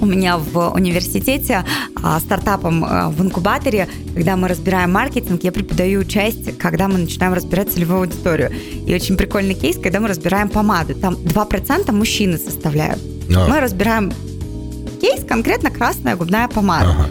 у 0.00 0.06
меня 0.06 0.38
в 0.38 0.72
университете 0.74 1.64
а, 2.02 2.18
стартапом 2.18 2.84
а, 2.84 3.10
в 3.10 3.22
инкубаторе, 3.22 3.88
когда 4.14 4.36
мы 4.36 4.48
разбираем 4.48 4.92
маркетинг, 4.92 5.44
я 5.44 5.52
преподаю 5.52 6.04
часть, 6.04 6.58
когда 6.58 6.88
мы 6.88 6.98
начинаем 6.98 7.32
разбирать 7.32 7.72
целевую 7.72 8.00
аудиторию. 8.00 8.52
И 8.86 8.92
очень 8.92 9.16
прикольный 9.16 9.54
кейс, 9.54 9.78
когда 9.78 10.00
мы 10.00 10.08
разбираем 10.08 10.48
помады. 10.48 10.94
Там 10.94 11.14
2% 11.14 11.92
мужчины 11.92 12.38
составляют. 12.38 13.00
А. 13.34 13.48
Мы 13.48 13.60
разбираем 13.60 14.12
кейс 15.00 15.24
конкретно 15.24 15.70
красная 15.70 16.16
губная 16.16 16.48
помада. 16.48 16.90
Ага. 16.90 17.06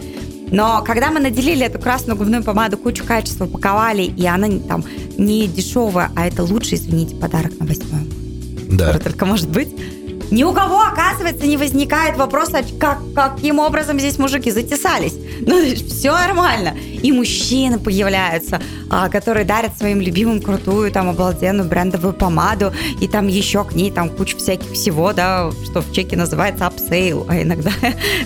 Но 0.50 0.82
когда 0.84 1.10
мы 1.10 1.20
наделили 1.20 1.66
эту 1.66 1.78
красную 1.78 2.16
губную 2.16 2.44
помаду 2.44 2.76
кучу 2.78 3.04
качества, 3.04 3.46
упаковали, 3.46 4.02
и 4.02 4.26
она 4.26 4.48
там 4.68 4.84
не 5.18 5.48
дешевая, 5.48 6.10
а 6.14 6.26
это 6.26 6.44
лучший, 6.44 6.78
извините, 6.78 7.16
подарок 7.16 7.58
на 7.58 7.66
8 7.66 8.26
да. 8.68 8.86
который 8.86 9.02
только 9.02 9.26
может 9.26 9.48
быть, 9.48 9.68
ни 10.30 10.44
у 10.44 10.52
кого, 10.52 10.80
оказывается, 10.80 11.46
не 11.46 11.56
возникает 11.56 12.16
вопроса, 12.16 12.64
как, 12.80 12.98
каким 13.14 13.58
образом 13.58 13.98
здесь 13.98 14.18
мужики 14.18 14.50
затесались. 14.50 15.14
Ну, 15.46 15.62
все 15.74 16.12
нормально. 16.12 16.74
И 17.02 17.12
мужчины 17.12 17.78
появляются, 17.78 18.60
а, 18.90 19.08
которые 19.08 19.44
дарят 19.44 19.76
своим 19.76 20.00
любимым 20.00 20.40
крутую, 20.40 20.90
там, 20.90 21.08
обалденную 21.08 21.68
брендовую 21.68 22.14
помаду, 22.14 22.72
и 23.00 23.06
там 23.06 23.28
еще 23.28 23.62
к 23.62 23.74
ней 23.74 23.90
там 23.90 24.08
куча 24.08 24.36
всяких 24.38 24.72
всего, 24.72 25.12
да, 25.12 25.50
что 25.64 25.82
в 25.82 25.92
чеке 25.92 26.16
называется 26.16 26.66
upsell, 26.66 27.26
а 27.28 27.40
иногда 27.42 27.70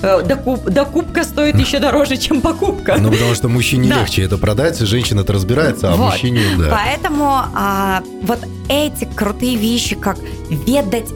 докуп, 0.24 0.64
докупка 0.64 1.24
стоит 1.24 1.56
еще 1.56 1.78
дороже, 1.78 2.16
чем 2.16 2.40
покупка. 2.40 2.96
Ну, 2.98 3.10
потому 3.10 3.34
что 3.34 3.48
мужчине 3.48 3.90
да. 3.90 4.00
легче 4.00 4.22
это 4.22 4.38
продать, 4.38 4.78
женщина-то 4.78 5.32
разбирается, 5.32 5.92
а 5.92 5.96
вот. 5.96 6.12
мужчине, 6.12 6.42
да. 6.58 6.68
Поэтому 6.70 7.26
а, 7.54 8.02
вот 8.22 8.38
эти 8.68 9.04
крутые 9.04 9.56
вещи, 9.56 9.96
как 9.96 10.16
ведать 10.48 11.08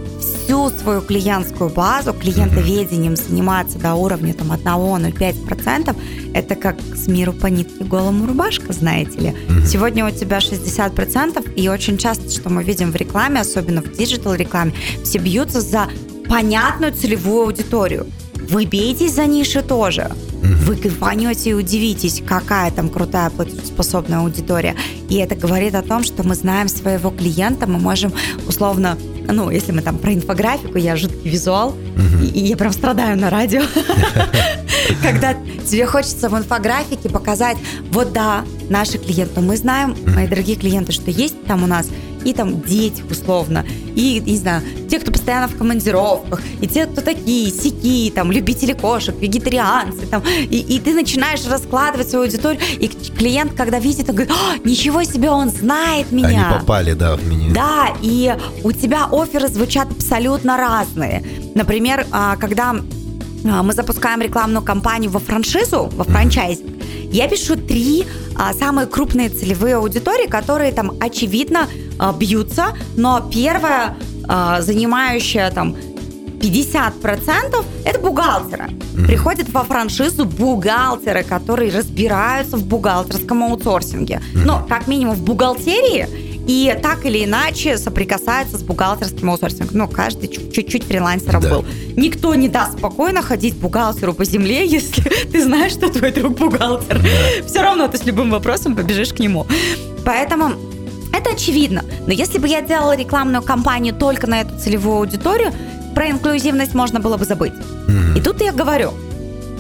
всю 0.45 0.71
свою 0.71 1.01
клиентскую 1.01 1.71
базу, 1.71 2.13
клиентоведением 2.13 3.17
заниматься 3.17 3.79
до 3.79 3.95
уровня 3.95 4.35
там 4.35 4.53
1-0,5%, 4.53 5.97
это 6.35 6.55
как 6.55 6.77
с 6.95 7.07
миру 7.07 7.33
по 7.33 7.47
нитке 7.47 7.85
голому 7.85 8.27
рубашка, 8.27 8.73
знаете 8.73 9.21
ли. 9.21 9.35
Сегодня 9.67 10.07
у 10.07 10.11
тебя 10.11 10.39
60%, 10.39 11.55
и 11.55 11.69
очень 11.69 11.99
часто, 11.99 12.31
что 12.31 12.51
мы 12.51 12.63
видим 12.63 12.93
в 12.93 12.97
рекламе, 12.97 13.41
особенно 13.41 13.81
в 13.83 13.93
digital 13.97 14.35
рекламе, 14.35 14.73
все 15.03 15.19
бьются 15.19 15.61
за 15.61 15.89
понятную 16.29 16.93
целевую 16.93 17.45
аудиторию. 17.45 18.07
Вы 18.35 18.67
бейтесь 18.67 19.15
за 19.15 19.27
ниши 19.27 19.63
тоже. 19.63 20.11
Вы 20.43 20.77
кайфанете 20.77 21.51
и 21.51 21.55
удивитесь, 21.55 22.23
какая 22.27 22.71
там 22.71 22.91
крутая 22.91 23.31
платежеспособная 23.31 24.19
аудитория. 24.19 24.77
И 25.09 25.17
это 25.17 25.35
говорит 25.35 25.75
о 25.75 25.81
том, 25.81 26.05
что 26.05 26.23
мы 26.23 26.35
знаем 26.35 26.69
своего 26.69 27.11
клиента, 27.11 27.67
мы 27.67 27.79
можем 27.79 28.13
условно 28.47 28.99
ну, 29.27 29.51
если 29.51 29.73
мы 29.73 29.83
там 29.83 29.99
про 29.99 30.13
инфографику, 30.13 30.79
я 30.79 30.97
жуткий 30.97 31.31
визуал, 31.31 31.71
угу. 31.71 32.23
и, 32.23 32.27
и 32.27 32.47
я 32.47 32.57
прям 32.57 32.73
страдаю 32.73 33.19
на 33.19 33.31
радио. 33.31 33.63
Когда 35.03 35.35
тебе 35.69 35.87
хочется 35.87 36.29
в 36.29 36.39
инфографике 36.39 37.09
показать, 37.09 37.57
вот 37.91 38.13
да, 38.13 38.45
наши 38.69 38.99
клиенты, 38.99 39.41
мы 39.41 39.57
знаем, 39.57 39.97
мои 40.15 40.27
дорогие 40.27 40.57
клиенты, 40.57 40.93
что 40.93 41.11
есть 41.11 41.45
там 41.47 41.63
у 41.63 41.67
нас 41.67 41.89
и 42.25 42.33
там 42.33 42.61
дети, 42.63 43.03
условно, 43.11 43.65
и, 43.95 44.23
не 44.25 44.37
знаю, 44.37 44.63
те, 44.91 44.99
кто 44.99 45.13
постоянно 45.13 45.49
в 45.49 45.57
командировках, 45.57 46.41
и 46.61 46.67
те, 46.67 46.87
кто 46.87 47.01
такие, 47.01 47.51
сики, 47.51 48.11
там, 48.15 48.33
любители 48.33 48.73
кошек, 48.73 49.15
вегетарианцы, 49.19 50.07
там, 50.07 50.23
и, 50.27 50.59
и 50.59 50.79
ты 50.81 50.95
начинаешь 50.95 51.47
раскладывать 51.47 52.09
свою 52.09 52.25
аудиторию, 52.25 52.61
и 52.81 52.89
клиент, 52.89 53.55
когда 53.55 53.79
видит, 53.79 54.09
он 54.09 54.17
говорит, 54.17 54.35
ничего 54.65 55.03
себе, 55.05 55.31
он 55.31 55.51
знает 55.51 56.13
меня. 56.13 56.49
Они 56.49 56.61
попали, 56.61 56.93
да, 56.95 57.17
в 57.17 57.27
меня. 57.27 57.53
Да, 57.55 57.89
и 58.03 58.37
у 58.63 58.73
тебя 58.73 59.07
оферы 59.11 59.49
звучат 59.49 59.91
абсолютно 59.91 60.57
разные. 60.57 61.25
Например, 61.55 62.07
а, 62.11 62.37
когда 62.37 62.75
а, 63.45 63.63
мы 63.63 63.73
запускаем 63.73 64.21
рекламную 64.21 64.63
кампанию 64.63 65.11
во 65.11 65.21
франшизу, 65.21 65.91
во 65.95 66.05
франчайзинг, 66.05 66.74
я 67.15 67.29
пишу 67.29 67.57
три 67.57 68.07
а, 68.35 68.53
самые 68.53 68.89
крупные 68.89 69.29
целевые 69.29 69.77
аудитории, 69.77 70.27
которые 70.27 70.73
там 70.73 70.93
очевидно 70.99 71.69
а, 71.97 72.13
бьются, 72.13 72.77
но 72.97 73.21
первая, 73.33 73.97
а, 74.27 74.61
занимающая 74.61 75.49
там 75.53 75.77
50% 76.41 77.65
это 77.85 77.99
бухгалтеры. 78.01 78.71
Приходят 79.07 79.49
во 79.51 79.63
франшизу 79.63 80.25
бухгалтеры, 80.25 81.23
которые 81.23 81.71
разбираются 81.71 82.57
в 82.57 82.67
бухгалтерском 82.67 83.45
аутсорсинге. 83.45 84.21
Ну, 84.35 84.59
как 84.69 84.89
минимум 84.89 85.15
в 85.15 85.23
бухгалтерии 85.23 86.24
и 86.47 86.77
так 86.83 87.07
или 87.07 87.25
иначе 87.25 87.79
соприкасается 87.79 88.59
с 88.59 88.63
бухгалтерским 88.63 89.31
аутсорсингом. 89.31 89.79
Ну, 89.79 89.89
каждый 89.89 90.29
чуть-чуть 90.29 90.85
фрилансером 90.85 91.41
да. 91.41 91.49
был. 91.51 91.65
Никто 91.97 92.35
не 92.35 92.49
даст 92.49 92.79
спокойно 92.79 93.23
ходить 93.23 93.57
бухгалтеру 93.57 94.13
по 94.13 94.25
земле, 94.25 94.67
если 94.67 95.03
ты 95.03 95.43
знаешь, 95.43 95.73
что 95.73 95.89
твой 95.89 96.13
друг 96.13 96.39
бухгалтер. 96.39 96.99
Да. 96.99 97.47
Все 97.47 97.63
равно 97.63 97.89
ты 97.89 97.99
с 97.99 98.05
любым 98.05 98.31
вопросом 98.31 98.77
побежишь 98.77 99.13
к 99.13 99.21
нему. 99.21 99.47
Поэтому 100.05 100.53
это 101.13 101.31
очевидно. 101.31 101.85
Но 102.07 102.13
если 102.13 102.39
бы 102.39 102.49
я 102.49 102.61
делала 102.61 102.97
рекламную 102.97 103.43
кампанию 103.43 103.95
только 103.95 104.27
на 104.27 104.43
эту 104.43 104.59
целевую 104.59 104.99
аудиторию, 104.99 105.53
про 105.95 106.11
инклюзивность 106.11 106.75
можно 106.75 107.01
было 107.01 107.17
бы 107.17 107.25
забыть. 107.25 107.53
Mm-hmm. 107.53 108.19
И 108.19 108.21
тут 108.21 108.43
я 108.43 108.53
говорю, 108.53 108.93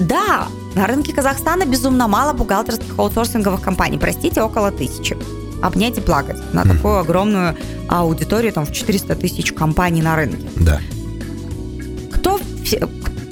да, 0.00 0.48
на 0.74 0.86
рынке 0.86 1.12
Казахстана 1.12 1.64
безумно 1.64 2.08
мало 2.08 2.32
бухгалтерских 2.32 2.98
аутсорсинговых 2.98 3.62
компаний. 3.62 3.98
Простите, 3.98 4.42
около 4.42 4.72
тысячи. 4.72 5.16
Обнять 5.64 5.96
и 5.96 6.02
плакать 6.02 6.36
на 6.52 6.60
mm-hmm. 6.60 6.76
такую 6.76 6.98
огромную 6.98 7.56
аудиторию, 7.88 8.52
там, 8.52 8.66
в 8.66 8.72
400 8.72 9.16
тысяч 9.16 9.52
компаний 9.52 10.02
на 10.02 10.14
рынке. 10.14 10.46
Да. 10.56 10.78
Кто, 12.12 12.38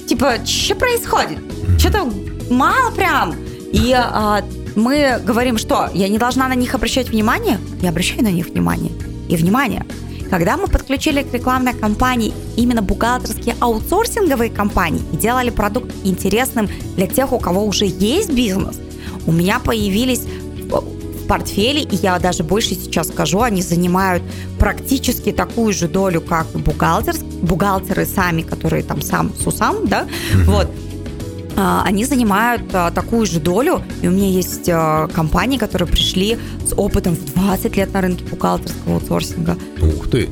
типа, 0.07 0.37
что 0.43 0.75
происходит? 0.75 1.37
Mm-hmm. 1.37 1.79
Что-то 1.79 2.11
мало 2.49 2.89
прям. 2.89 3.35
И 3.71 3.93
а, 3.95 4.43
мы 4.75 5.21
говорим, 5.23 5.59
что 5.59 5.91
я 5.93 6.07
не 6.09 6.17
должна 6.17 6.47
на 6.47 6.55
них 6.55 6.73
обращать 6.73 7.09
внимание, 7.09 7.59
я 7.83 7.89
обращаю 7.89 8.23
на 8.23 8.31
них 8.31 8.47
внимание. 8.47 8.91
И 9.29 9.35
внимание, 9.35 9.85
когда 10.31 10.57
мы 10.57 10.65
подключили 10.65 11.21
к 11.21 11.31
рекламной 11.31 11.73
кампании 11.73 12.33
именно 12.57 12.81
бухгалтерские 12.81 13.55
аутсорсинговые 13.59 14.49
компании 14.49 15.03
и 15.13 15.17
делали 15.17 15.51
продукт 15.51 15.93
интересным 16.03 16.67
для 16.95 17.05
тех, 17.05 17.31
у 17.31 17.37
кого 17.37 17.63
уже 17.63 17.85
есть 17.85 18.33
бизнес, 18.33 18.79
у 19.27 19.31
меня 19.31 19.59
появились 19.59 20.23
в 21.23 21.27
портфеле, 21.27 21.81
и 21.81 21.95
я 21.95 22.19
даже 22.19 22.43
больше 22.43 22.69
сейчас 22.69 23.07
скажу, 23.07 23.41
они 23.41 23.61
занимают 23.61 24.23
практически 24.59 25.31
такую 25.31 25.73
же 25.73 25.87
долю, 25.87 26.21
как 26.21 26.47
бухгалтер, 26.47 27.15
бухгалтеры 27.41 28.05
сами, 28.05 28.41
которые 28.41 28.83
там 28.83 29.01
сам 29.01 29.31
сусам, 29.41 29.87
да, 29.87 30.05
mm-hmm. 30.05 30.43
вот, 30.45 30.67
а, 31.55 31.83
они 31.85 32.05
занимают 32.05 32.63
а, 32.73 32.91
такую 32.91 33.25
же 33.25 33.39
долю, 33.39 33.83
и 34.01 34.07
у 34.07 34.11
меня 34.11 34.29
есть 34.29 34.67
а, 34.69 35.07
компании, 35.07 35.57
которые 35.57 35.87
пришли 35.87 36.37
с 36.65 36.73
опытом 36.75 37.15
в 37.15 37.33
20 37.33 37.77
лет 37.77 37.93
на 37.93 38.01
рынке 38.01 38.23
бухгалтерского 38.25 38.95
аутсорсинга. 38.95 39.57
Ух 39.81 40.09
ты! 40.09 40.29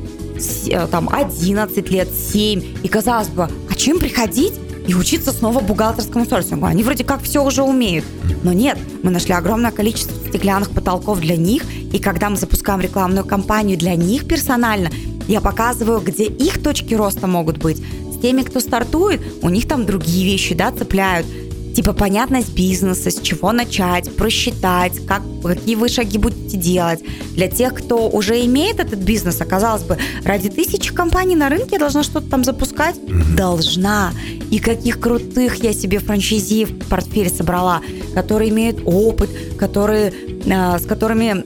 Там 0.90 1.08
11 1.12 1.90
лет, 1.90 2.08
7. 2.10 2.62
И 2.82 2.88
казалось 2.88 3.28
бы, 3.28 3.48
а 3.70 3.74
чем 3.76 4.00
приходить 4.00 4.54
и 4.86 4.94
учиться 4.94 5.32
снова 5.32 5.60
бухгалтерскому 5.60 6.20
аутсорсингу? 6.20 6.66
Они 6.66 6.82
вроде 6.82 7.04
как 7.04 7.22
все 7.22 7.44
уже 7.44 7.62
умеют. 7.62 8.04
Но 8.42 8.52
нет, 8.52 8.78
мы 9.02 9.10
нашли 9.10 9.32
огромное 9.32 9.70
количество 9.70 10.14
стеклянных 10.28 10.70
потолков 10.70 11.20
для 11.20 11.36
них, 11.36 11.64
и 11.92 11.98
когда 11.98 12.30
мы 12.30 12.36
запускаем 12.36 12.80
рекламную 12.80 13.24
кампанию 13.24 13.78
для 13.78 13.94
них 13.94 14.26
персонально, 14.26 14.90
я 15.28 15.40
показываю, 15.40 16.00
где 16.00 16.24
их 16.24 16.62
точки 16.62 16.94
роста 16.94 17.26
могут 17.26 17.58
быть, 17.58 17.82
теми, 18.22 18.42
кто 18.42 18.60
стартует, 18.60 19.20
у 19.42 19.48
них 19.48 19.68
там 19.68 19.84
другие 19.84 20.24
вещи, 20.24 20.54
да, 20.54 20.70
цепляют. 20.72 21.26
Типа 21.74 21.92
понятность 21.92 22.54
бизнеса, 22.54 23.10
с 23.10 23.20
чего 23.20 23.52
начать, 23.52 24.14
просчитать, 24.14 25.04
как, 25.06 25.22
какие 25.42 25.74
вы 25.74 25.88
шаги 25.88 26.18
будете 26.18 26.56
делать. 26.56 27.00
Для 27.34 27.48
тех, 27.48 27.74
кто 27.74 28.08
уже 28.08 28.44
имеет 28.44 28.78
этот 28.78 29.00
бизнес, 29.00 29.40
оказалось 29.40 29.82
бы, 29.82 29.98
ради 30.24 30.50
тысячи 30.50 30.92
компаний 30.92 31.34
на 31.34 31.48
рынке 31.48 31.68
я 31.72 31.78
должна 31.78 32.02
что-то 32.02 32.28
там 32.28 32.44
запускать? 32.44 32.96
Mm-hmm. 32.96 33.36
Должна. 33.36 34.12
И 34.50 34.58
каких 34.58 35.00
крутых 35.00 35.62
я 35.62 35.72
себе 35.72 35.98
франчайзи 35.98 36.66
в 36.66 36.88
портфель 36.88 37.30
собрала, 37.30 37.80
которые 38.14 38.50
имеют 38.50 38.80
опыт, 38.84 39.30
которые, 39.58 40.12
э, 40.44 40.78
с 40.78 40.84
которыми 40.84 41.44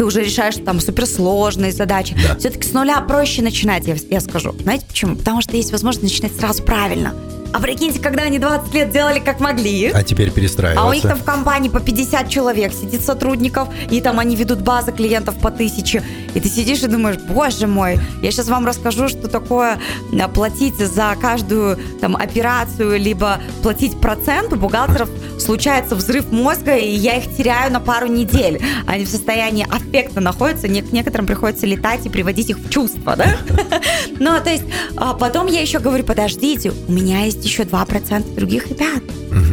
ты 0.00 0.06
уже 0.06 0.22
решаешь 0.22 0.54
там 0.64 0.80
суперсложные 0.80 1.72
задачи. 1.72 2.16
Да. 2.26 2.34
Все-таки 2.38 2.66
с 2.66 2.72
нуля 2.72 3.02
проще 3.02 3.42
начинать, 3.42 3.86
я, 3.86 3.96
я 4.08 4.20
скажу. 4.20 4.54
Знаете 4.62 4.86
почему? 4.88 5.16
Потому 5.16 5.42
что 5.42 5.58
есть 5.58 5.72
возможность 5.72 6.02
начинать 6.02 6.34
сразу 6.40 6.62
правильно. 6.62 7.14
А 7.52 7.60
прикиньте, 7.60 7.98
когда 7.98 8.22
они 8.24 8.38
20 8.38 8.72
лет 8.74 8.90
делали 8.90 9.18
как 9.18 9.40
могли. 9.40 9.88
А 9.88 10.02
теперь 10.02 10.30
перестраиваться. 10.30 10.84
А 10.84 10.88
у 10.88 10.92
них 10.92 11.02
там 11.02 11.18
в 11.18 11.24
компании 11.24 11.68
по 11.68 11.80
50 11.80 12.28
человек 12.28 12.72
сидит 12.72 13.02
сотрудников, 13.02 13.68
и 13.90 14.00
там 14.00 14.18
они 14.20 14.36
ведут 14.36 14.60
базы 14.60 14.92
клиентов 14.92 15.36
по 15.36 15.50
тысяче. 15.50 16.02
И 16.34 16.40
ты 16.40 16.48
сидишь 16.48 16.82
и 16.82 16.86
думаешь, 16.86 17.16
боже 17.18 17.66
мой, 17.66 17.98
я 18.22 18.30
сейчас 18.30 18.48
вам 18.48 18.66
расскажу, 18.66 19.08
что 19.08 19.28
такое 19.28 19.78
а, 20.12 20.28
платить 20.28 20.76
за 20.76 21.16
каждую 21.20 21.78
там 22.00 22.16
операцию, 22.16 22.98
либо 22.98 23.40
платить 23.62 24.00
процент. 24.00 24.52
У 24.52 24.56
бухгалтеров 24.56 25.10
случается 25.50 25.96
взрыв 25.96 26.30
мозга, 26.30 26.76
и 26.76 26.94
я 26.94 27.16
их 27.16 27.36
теряю 27.36 27.72
на 27.72 27.80
пару 27.80 28.06
недель. 28.06 28.62
Они 28.86 29.04
в 29.04 29.08
состоянии 29.08 29.66
аффекта 29.68 30.20
находятся, 30.20 30.68
к 30.68 30.92
некоторым 30.92 31.26
приходится 31.26 31.66
летать 31.66 32.06
и 32.06 32.08
приводить 32.08 32.50
их 32.50 32.58
в 32.58 32.70
чувство, 32.70 33.16
да? 33.16 33.36
Ну, 34.20 34.38
то 34.44 34.48
есть, 34.48 34.62
а 34.96 35.12
потом 35.14 35.48
я 35.48 35.60
еще 35.60 35.80
говорю, 35.80 36.04
подождите, 36.04 36.72
у 36.86 36.92
меня 36.92 37.24
есть 37.24 37.44
еще 37.44 37.64
2% 37.64 38.34
других 38.36 38.68
ребят. 38.68 39.02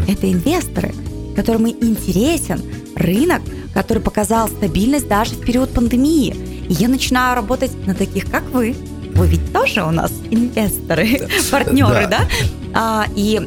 Это 0.08 0.32
инвесторы, 0.32 0.94
которым 1.36 1.68
интересен 1.68 2.62
рынок, 2.96 3.42
который 3.74 4.04
показал 4.04 4.50
стабильность 4.50 5.08
даже 5.08 5.34
в 5.34 5.40
период 5.40 5.74
пандемии. 5.74 6.36
И 6.70 6.74
я 6.74 6.90
начинаю 6.90 7.36
работать 7.36 7.72
на 7.88 7.96
таких, 7.96 8.30
как 8.30 8.44
вы. 8.52 8.76
Вы 9.16 9.28
ведь 9.30 9.52
тоже 9.52 9.82
у 9.82 9.90
нас 9.90 10.12
инвесторы, 10.30 11.28
партнеры, 11.52 12.08
да? 12.08 12.28
А, 12.76 13.08
и 13.16 13.42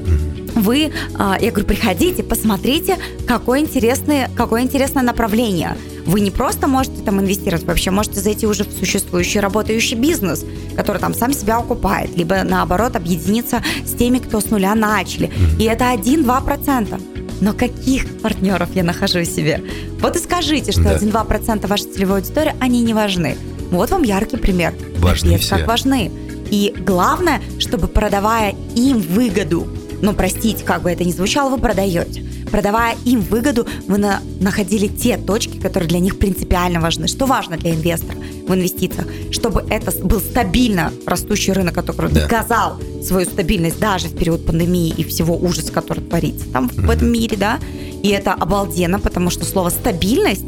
вы, 0.60 0.92
а, 1.18 1.36
я 1.40 1.50
говорю, 1.50 1.66
приходите, 1.66 2.22
посмотрите, 2.22 2.98
какое 3.26 3.60
интересное, 3.60 4.30
какое 4.34 4.62
интересное 4.62 5.02
направление. 5.02 5.76
Вы 6.06 6.20
не 6.20 6.30
просто 6.30 6.66
можете 6.66 7.02
там 7.02 7.20
инвестировать, 7.20 7.64
вообще 7.64 7.90
можете 7.90 8.20
зайти 8.20 8.46
уже 8.46 8.64
в 8.64 8.72
существующий 8.72 9.40
работающий 9.40 9.96
бизнес, 9.96 10.44
который 10.76 10.98
там 10.98 11.14
сам 11.14 11.32
себя 11.32 11.58
окупает, 11.58 12.16
либо 12.16 12.42
наоборот 12.42 12.96
объединиться 12.96 13.62
с 13.84 13.92
теми, 13.92 14.18
кто 14.18 14.40
с 14.40 14.50
нуля 14.50 14.74
начали. 14.74 15.30
И 15.58 15.64
это 15.64 15.92
1-2%. 15.92 17.00
Но 17.40 17.54
каких 17.54 18.20
партнеров 18.20 18.68
я 18.74 18.82
нахожу 18.82 19.24
себе? 19.24 19.62
Вот 20.00 20.16
и 20.16 20.18
скажите, 20.18 20.72
что 20.72 20.82
да. 20.82 20.96
1-2% 20.96 21.66
вашей 21.66 21.86
целевой 21.90 22.18
аудитории, 22.18 22.54
они 22.60 22.82
не 22.82 22.92
важны. 22.92 23.36
Вот 23.70 23.90
вам 23.90 24.02
яркий 24.02 24.36
пример. 24.36 24.74
Важны 24.98 25.38
все. 25.38 25.56
как 25.56 25.66
важны. 25.66 26.10
И 26.50 26.74
главное, 26.84 27.40
чтобы 27.58 27.86
продавая 27.86 28.54
им 28.74 28.98
выгоду, 28.98 29.66
ну, 30.02 30.12
простите, 30.14 30.64
как 30.64 30.82
бы 30.82 30.90
это 30.90 31.04
ни 31.04 31.12
звучало, 31.12 31.50
вы 31.50 31.58
продаете. 31.58 32.24
Продавая 32.50 32.96
им 33.04 33.20
выгоду, 33.20 33.66
вы 33.86 33.98
на, 33.98 34.20
находили 34.40 34.88
те 34.88 35.16
точки, 35.16 35.58
которые 35.58 35.88
для 35.88 36.00
них 36.00 36.18
принципиально 36.18 36.80
важны. 36.80 37.06
Что 37.06 37.26
важно 37.26 37.56
для 37.56 37.74
инвестора 37.74 38.16
в 38.46 38.54
инвестициях? 38.54 39.06
Чтобы 39.30 39.64
это 39.70 39.92
был 40.04 40.20
стабильно 40.20 40.92
растущий 41.06 41.52
рынок, 41.52 41.74
который 41.74 42.10
да. 42.10 42.22
доказал 42.22 42.80
свою 43.02 43.26
стабильность 43.26 43.78
даже 43.78 44.08
в 44.08 44.16
период 44.16 44.44
пандемии 44.46 44.92
и 44.96 45.04
всего 45.04 45.36
ужаса, 45.36 45.72
который 45.72 46.02
творится 46.02 46.46
там 46.52 46.66
mm-hmm. 46.66 46.86
в 46.86 46.90
этом 46.90 47.12
мире, 47.12 47.36
да. 47.36 47.58
И 48.02 48.08
это 48.08 48.32
обалденно, 48.32 48.98
потому 48.98 49.30
что 49.30 49.44
слово 49.44 49.68
стабильность 49.68 50.46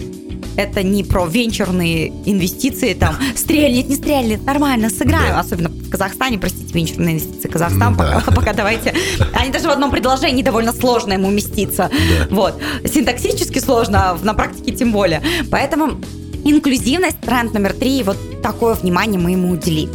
это 0.56 0.82
не 0.82 1.02
про 1.02 1.26
венчурные 1.26 2.12
инвестиции, 2.26 2.94
там, 2.94 3.16
стрельнет, 3.34 3.88
не 3.88 3.96
стрельнет, 3.96 4.44
нормально, 4.44 4.90
сыграю. 4.90 5.28
Да. 5.28 5.40
Особенно 5.40 5.70
Казахстане, 5.92 6.38
простите, 6.38 6.72
венчурные 6.72 7.16
инвестиции 7.16 7.48
Казахстан, 7.48 7.94
да. 7.94 8.22
пока, 8.22 8.30
пока 8.34 8.52
давайте. 8.54 8.94
Они 9.34 9.52
даже 9.52 9.68
в 9.68 9.70
одном 9.70 9.90
предложении 9.90 10.42
довольно 10.42 10.72
сложно 10.72 11.12
ему 11.12 11.28
уместиться. 11.28 11.90
Да. 11.90 12.34
Вот. 12.34 12.60
Синтаксически 12.84 13.58
сложно, 13.58 14.12
а 14.12 14.18
на 14.22 14.32
практике 14.32 14.72
тем 14.72 14.90
более. 14.90 15.22
Поэтому 15.50 16.00
инклюзивность, 16.44 17.20
тренд 17.20 17.52
номер 17.52 17.74
три, 17.74 18.02
вот 18.02 18.16
такое 18.42 18.74
внимание 18.74 19.20
мы 19.20 19.32
ему 19.32 19.50
уделим. 19.50 19.90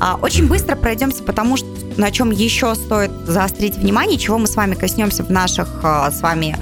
А, 0.00 0.16
очень 0.22 0.46
быстро 0.46 0.76
пройдемся, 0.76 1.24
потому 1.24 1.56
что 1.56 1.66
на 1.96 2.12
чем 2.12 2.30
еще 2.30 2.72
стоит 2.76 3.10
заострить 3.26 3.76
внимание, 3.76 4.18
чего 4.18 4.38
мы 4.38 4.46
с 4.46 4.54
вами 4.54 4.76
коснемся 4.76 5.24
в 5.24 5.30
наших 5.30 5.68
а, 5.82 6.12
с 6.12 6.20
вами 6.20 6.56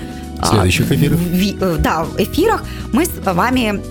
следующих 0.49 0.91
эфирах. 0.91 1.19
В, 1.19 1.79
да, 1.79 2.05
в 2.05 2.17
эфирах 2.19 2.65
мы 2.93 3.05
с 3.05 3.11
вами 3.23 3.83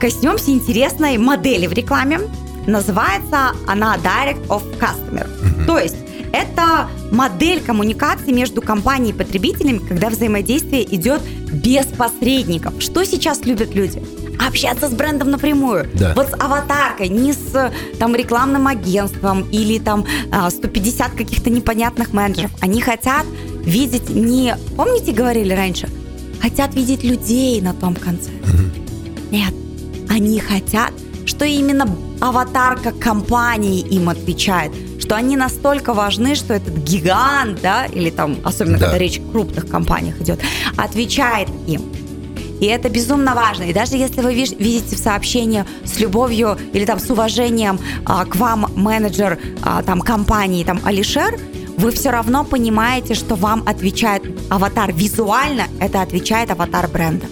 коснемся 0.00 0.50
интересной 0.50 1.16
модели 1.16 1.66
в 1.68 1.72
рекламе. 1.72 2.20
Называется 2.66 3.52
она 3.66 3.96
Direct 3.96 4.46
of 4.48 4.62
Customer. 4.78 5.26
То 5.66 5.78
есть 5.78 5.96
это 6.32 6.88
модель 7.10 7.60
коммуникации 7.60 8.32
между 8.32 8.60
компанией 8.60 9.12
и 9.12 9.14
потребителями, 9.14 9.78
когда 9.78 10.10
взаимодействие 10.10 10.84
идет 10.94 11.22
без 11.52 11.86
посредников. 11.86 12.74
Что 12.80 13.04
сейчас 13.04 13.44
любят 13.44 13.74
люди? 13.74 14.02
общаться 14.38 14.88
с 14.88 14.92
брендом 14.92 15.30
напрямую. 15.30 15.88
Да. 15.94 16.12
Вот 16.14 16.28
с 16.28 16.34
аватаркой, 16.34 17.08
не 17.08 17.32
с 17.32 17.72
там 17.98 18.14
рекламным 18.14 18.66
агентством 18.66 19.48
или 19.50 19.78
там 19.78 20.04
150 20.48 21.06
а, 21.06 21.16
каких-то 21.16 21.50
непонятных 21.50 22.12
менеджеров. 22.12 22.50
Они 22.60 22.80
хотят 22.80 23.24
видеть 23.64 24.10
не... 24.10 24.54
Помните, 24.76 25.12
говорили 25.12 25.52
раньше? 25.52 25.88
Хотят 26.40 26.74
видеть 26.74 27.02
людей 27.02 27.60
на 27.60 27.72
том 27.72 27.94
конце. 27.94 28.30
Нет. 29.30 29.54
Они 30.08 30.38
хотят, 30.38 30.92
что 31.24 31.44
именно 31.44 31.86
аватарка 32.26 32.92
компании 32.92 33.80
им 33.80 34.08
отвечает 34.08 34.72
что 35.06 35.14
они 35.14 35.36
настолько 35.36 35.94
важны, 35.94 36.34
что 36.34 36.52
этот 36.52 36.74
гигант, 36.78 37.60
да, 37.62 37.86
или 37.86 38.10
там, 38.10 38.38
особенно 38.42 38.76
да. 38.76 38.86
когда 38.86 38.98
речь 38.98 39.20
о 39.20 39.30
крупных 39.30 39.68
компаниях 39.68 40.20
идет, 40.20 40.40
отвечает 40.76 41.48
им. 41.68 41.82
И 42.60 42.66
это 42.66 42.88
безумно 42.88 43.34
важно. 43.36 43.64
И 43.64 43.72
даже 43.72 43.96
если 43.96 44.20
вы 44.20 44.34
видите 44.34 44.96
в 44.96 44.98
сообщении 44.98 45.64
с 45.84 46.00
любовью 46.00 46.58
или 46.72 46.84
там 46.84 46.98
с 46.98 47.08
уважением 47.08 47.78
а, 48.04 48.24
к 48.24 48.34
вам 48.34 48.66
менеджер 48.74 49.38
а, 49.62 49.82
там 49.84 50.00
компании 50.00 50.64
там 50.64 50.80
Алишер, 50.84 51.38
вы 51.78 51.92
все 51.92 52.10
равно 52.10 52.42
понимаете, 52.42 53.14
что 53.14 53.36
вам 53.36 53.62
отвечает 53.64 54.24
аватар 54.50 54.92
визуально, 54.92 55.66
это 55.78 56.02
отвечает 56.02 56.50
аватар 56.50 56.88
бренда. 56.88 57.26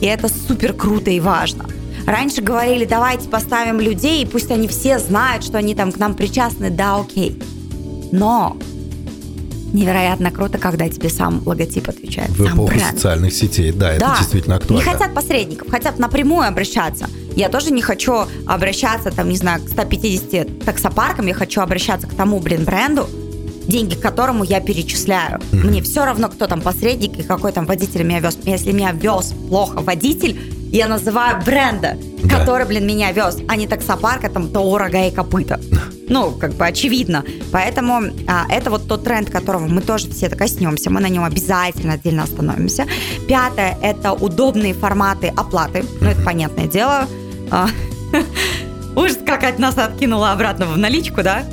И 0.00 0.06
это 0.06 0.28
супер 0.28 0.72
круто 0.72 1.10
и 1.10 1.20
важно. 1.20 1.66
Раньше 2.08 2.40
говорили, 2.40 2.86
давайте 2.86 3.28
поставим 3.28 3.80
людей, 3.80 4.22
и 4.22 4.26
пусть 4.26 4.50
они 4.50 4.66
все 4.66 4.98
знают, 4.98 5.44
что 5.44 5.58
они 5.58 5.74
там 5.74 5.92
к 5.92 5.98
нам 5.98 6.14
причастны, 6.14 6.70
да, 6.70 6.96
окей. 6.96 7.38
Но 8.12 8.56
невероятно 9.74 10.30
круто, 10.30 10.56
когда 10.56 10.88
тебе 10.88 11.10
сам 11.10 11.42
логотип 11.44 11.86
отвечает. 11.86 12.30
В 12.30 12.46
эпоху 12.46 12.68
бренд. 12.68 12.94
социальных 12.94 13.34
сетей, 13.34 13.72
да, 13.72 13.88
да, 13.88 13.94
это 13.94 14.16
действительно 14.20 14.56
актуально. 14.56 14.82
Не 14.82 14.90
хотят 14.90 15.14
посредников, 15.14 15.68
хотят 15.70 15.98
напрямую 15.98 16.48
обращаться. 16.48 17.08
Я 17.36 17.50
тоже 17.50 17.72
не 17.72 17.82
хочу 17.82 18.24
обращаться, 18.46 19.10
там, 19.10 19.28
не 19.28 19.36
знаю, 19.36 19.62
к 19.62 19.68
150 19.68 20.64
таксопаркам, 20.64 21.26
я 21.26 21.34
хочу 21.34 21.60
обращаться 21.60 22.06
к 22.06 22.14
тому, 22.14 22.40
блин, 22.40 22.64
бренду, 22.64 23.06
деньги 23.66 23.96
к 23.96 24.00
которому 24.00 24.44
я 24.44 24.60
перечисляю. 24.60 25.40
Mm-hmm. 25.52 25.66
Мне 25.66 25.82
все 25.82 26.06
равно, 26.06 26.30
кто 26.30 26.46
там 26.46 26.62
посредник 26.62 27.18
и 27.18 27.22
какой 27.22 27.52
там 27.52 27.66
водитель 27.66 28.02
меня 28.02 28.20
вез. 28.20 28.38
Если 28.44 28.72
меня 28.72 28.92
вез 28.92 29.34
плохо 29.50 29.80
водитель, 29.82 30.57
я 30.70 30.88
называю 30.88 31.42
бренда, 31.44 31.96
да. 32.22 32.38
который, 32.38 32.66
блин, 32.66 32.86
меня 32.86 33.12
вез, 33.12 33.38
а 33.48 33.56
не 33.56 33.66
таксопарка, 33.66 34.28
там, 34.28 34.48
то 34.48 34.78
рога 34.78 35.06
и 35.06 35.10
копыта. 35.10 35.60
Ну, 36.08 36.32
как 36.32 36.54
бы 36.54 36.66
очевидно. 36.66 37.24
Поэтому 37.52 38.10
а, 38.26 38.46
это 38.48 38.70
вот 38.70 38.88
тот 38.88 39.04
тренд, 39.04 39.30
которого 39.30 39.66
мы 39.66 39.80
тоже 39.82 40.10
все 40.10 40.28
коснемся. 40.28 40.90
Мы 40.90 41.00
на 41.00 41.08
нем 41.08 41.24
обязательно 41.24 41.94
отдельно 41.94 42.22
остановимся. 42.22 42.86
Пятое– 43.26 43.76
это 43.82 44.12
удобные 44.12 44.74
форматы 44.74 45.32
оплаты. 45.36 45.84
Ну, 46.00 46.08
это 46.08 46.22
понятное 46.22 46.66
дело. 46.66 47.06
А, 47.50 47.68
ужас, 48.96 49.18
как 49.24 49.44
от 49.44 49.58
нас 49.58 49.76
откинула 49.76 50.32
обратно 50.32 50.66
в 50.66 50.78
наличку, 50.78 51.22
да? 51.22 51.44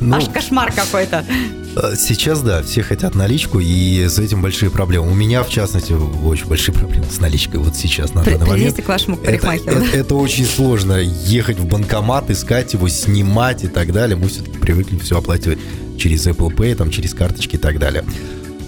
Ну, 0.00 0.16
Аж 0.16 0.28
кошмар 0.28 0.72
какой-то. 0.72 1.24
Э, 1.76 1.94
сейчас, 1.96 2.42
да, 2.42 2.62
все 2.62 2.82
хотят 2.82 3.14
наличку, 3.14 3.60
и 3.60 4.06
с 4.08 4.18
этим 4.18 4.42
большие 4.42 4.70
проблемы. 4.70 5.10
У 5.10 5.14
меня, 5.14 5.42
в 5.42 5.50
частности, 5.50 5.92
очень 5.92 6.46
большие 6.46 6.74
проблемы 6.74 7.06
с 7.10 7.20
наличкой 7.20 7.60
вот 7.60 7.76
сейчас, 7.76 8.14
на 8.14 8.24
данный 8.24 8.46
момент. 8.46 8.82
к 8.82 8.88
вашему 8.88 9.16
парикмахеру. 9.16 9.70
Это, 9.70 9.84
это, 9.84 9.96
это 9.96 10.14
очень 10.16 10.44
сложно, 10.44 10.94
ехать 10.94 11.58
в 11.58 11.66
банкомат, 11.66 12.30
искать 12.30 12.72
его, 12.72 12.88
снимать 12.88 13.64
и 13.64 13.68
так 13.68 13.92
далее. 13.92 14.16
Мы 14.16 14.28
все-таки 14.28 14.58
привыкли 14.58 14.98
все 14.98 15.18
оплачивать 15.18 15.58
через 15.98 16.26
Apple 16.26 16.54
Pay, 16.54 16.74
там, 16.74 16.90
через 16.90 17.14
карточки 17.14 17.56
и 17.56 17.58
так 17.58 17.78
далее. 17.78 18.04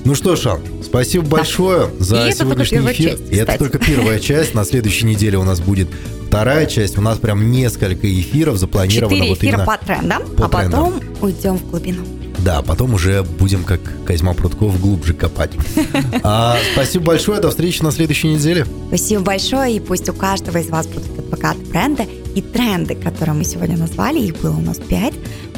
Ну 0.05 0.15
что, 0.17 0.35
Шан, 0.35 0.61
спасибо 0.85 1.25
да. 1.25 1.37
большое 1.39 1.89
за 1.99 2.29
и 2.29 2.33
сегодняшний 2.33 2.79
эфир. 2.79 3.11
Часть, 3.11 3.33
и 3.33 3.37
это 3.37 3.57
только 3.57 3.79
первая 3.79 4.19
часть. 4.21 4.55
На 4.55 4.65
следующей 4.65 5.07
неделе 5.07 5.39
у 5.39 5.45
нас 5.45 5.61
будет 5.61 5.89
вторая 6.27 6.67
часть. 6.67 6.99
У 6.99 7.01
нас 7.01 7.19
прям 7.19 7.51
несколько 7.53 8.09
эфиров 8.13 8.59
запланировано. 8.59 9.15
Четыре 9.15 9.29
вот 9.31 9.39
эфира 9.39 9.65
по 9.65 9.79
трендам, 9.79 10.23
по 10.37 10.47
а 10.47 10.49
трендам. 10.49 10.93
потом 10.93 11.03
уйдем 11.21 11.57
в 11.57 11.71
глубину. 11.71 12.05
Да, 12.43 12.61
потом 12.63 12.95
уже 12.95 13.23
будем, 13.23 13.63
как 13.63 13.81
Козьма 14.05 14.35
Прутков, 14.35 14.81
глубже 14.81 15.15
копать. 15.15 15.53
А, 16.25 16.57
спасибо 16.73 17.07
большое, 17.07 17.41
до 17.41 17.51
встречи 17.51 17.83
на 17.83 17.91
следующей 17.91 18.29
неделе. 18.29 18.67
Спасибо 18.89 19.23
большое, 19.23 19.77
и 19.77 19.81
пусть 19.81 20.09
у 20.09 20.13
каждого 20.13 20.59
из 20.59 20.69
вас 20.69 20.87
будут 20.87 21.19
адвокаты 21.19 21.61
бренда 21.67 22.07
и 22.35 22.43
тренды, 22.43 22.95
которые 22.95 23.35
мы 23.35 23.45
сегодня 23.45 23.77
назвали, 23.77 24.21
их 24.21 24.41
было 24.41 24.57
у 24.57 24.61
нас 24.61 24.79
пять, 24.79 25.15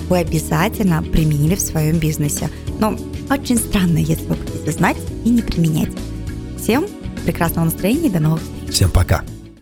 вы 0.09 0.19
обязательно 0.19 1.03
применили 1.03 1.55
в 1.55 1.61
своем 1.61 1.99
бизнесе. 1.99 2.49
Но 2.79 2.97
очень 3.31 3.57
странно, 3.57 3.99
если 3.99 4.27
вы 4.27 4.37
будете 4.37 4.73
знать 4.73 4.97
и 5.25 5.31
не 5.31 5.43
применять. 5.43 5.91
Всем 6.59 6.87
прекрасного 7.25 7.67
настроения 7.67 8.09
и 8.09 8.11
до 8.11 8.21
новых 8.21 8.41
встреч. 8.43 8.75
Всем 8.75 8.91
пока. 8.91 9.25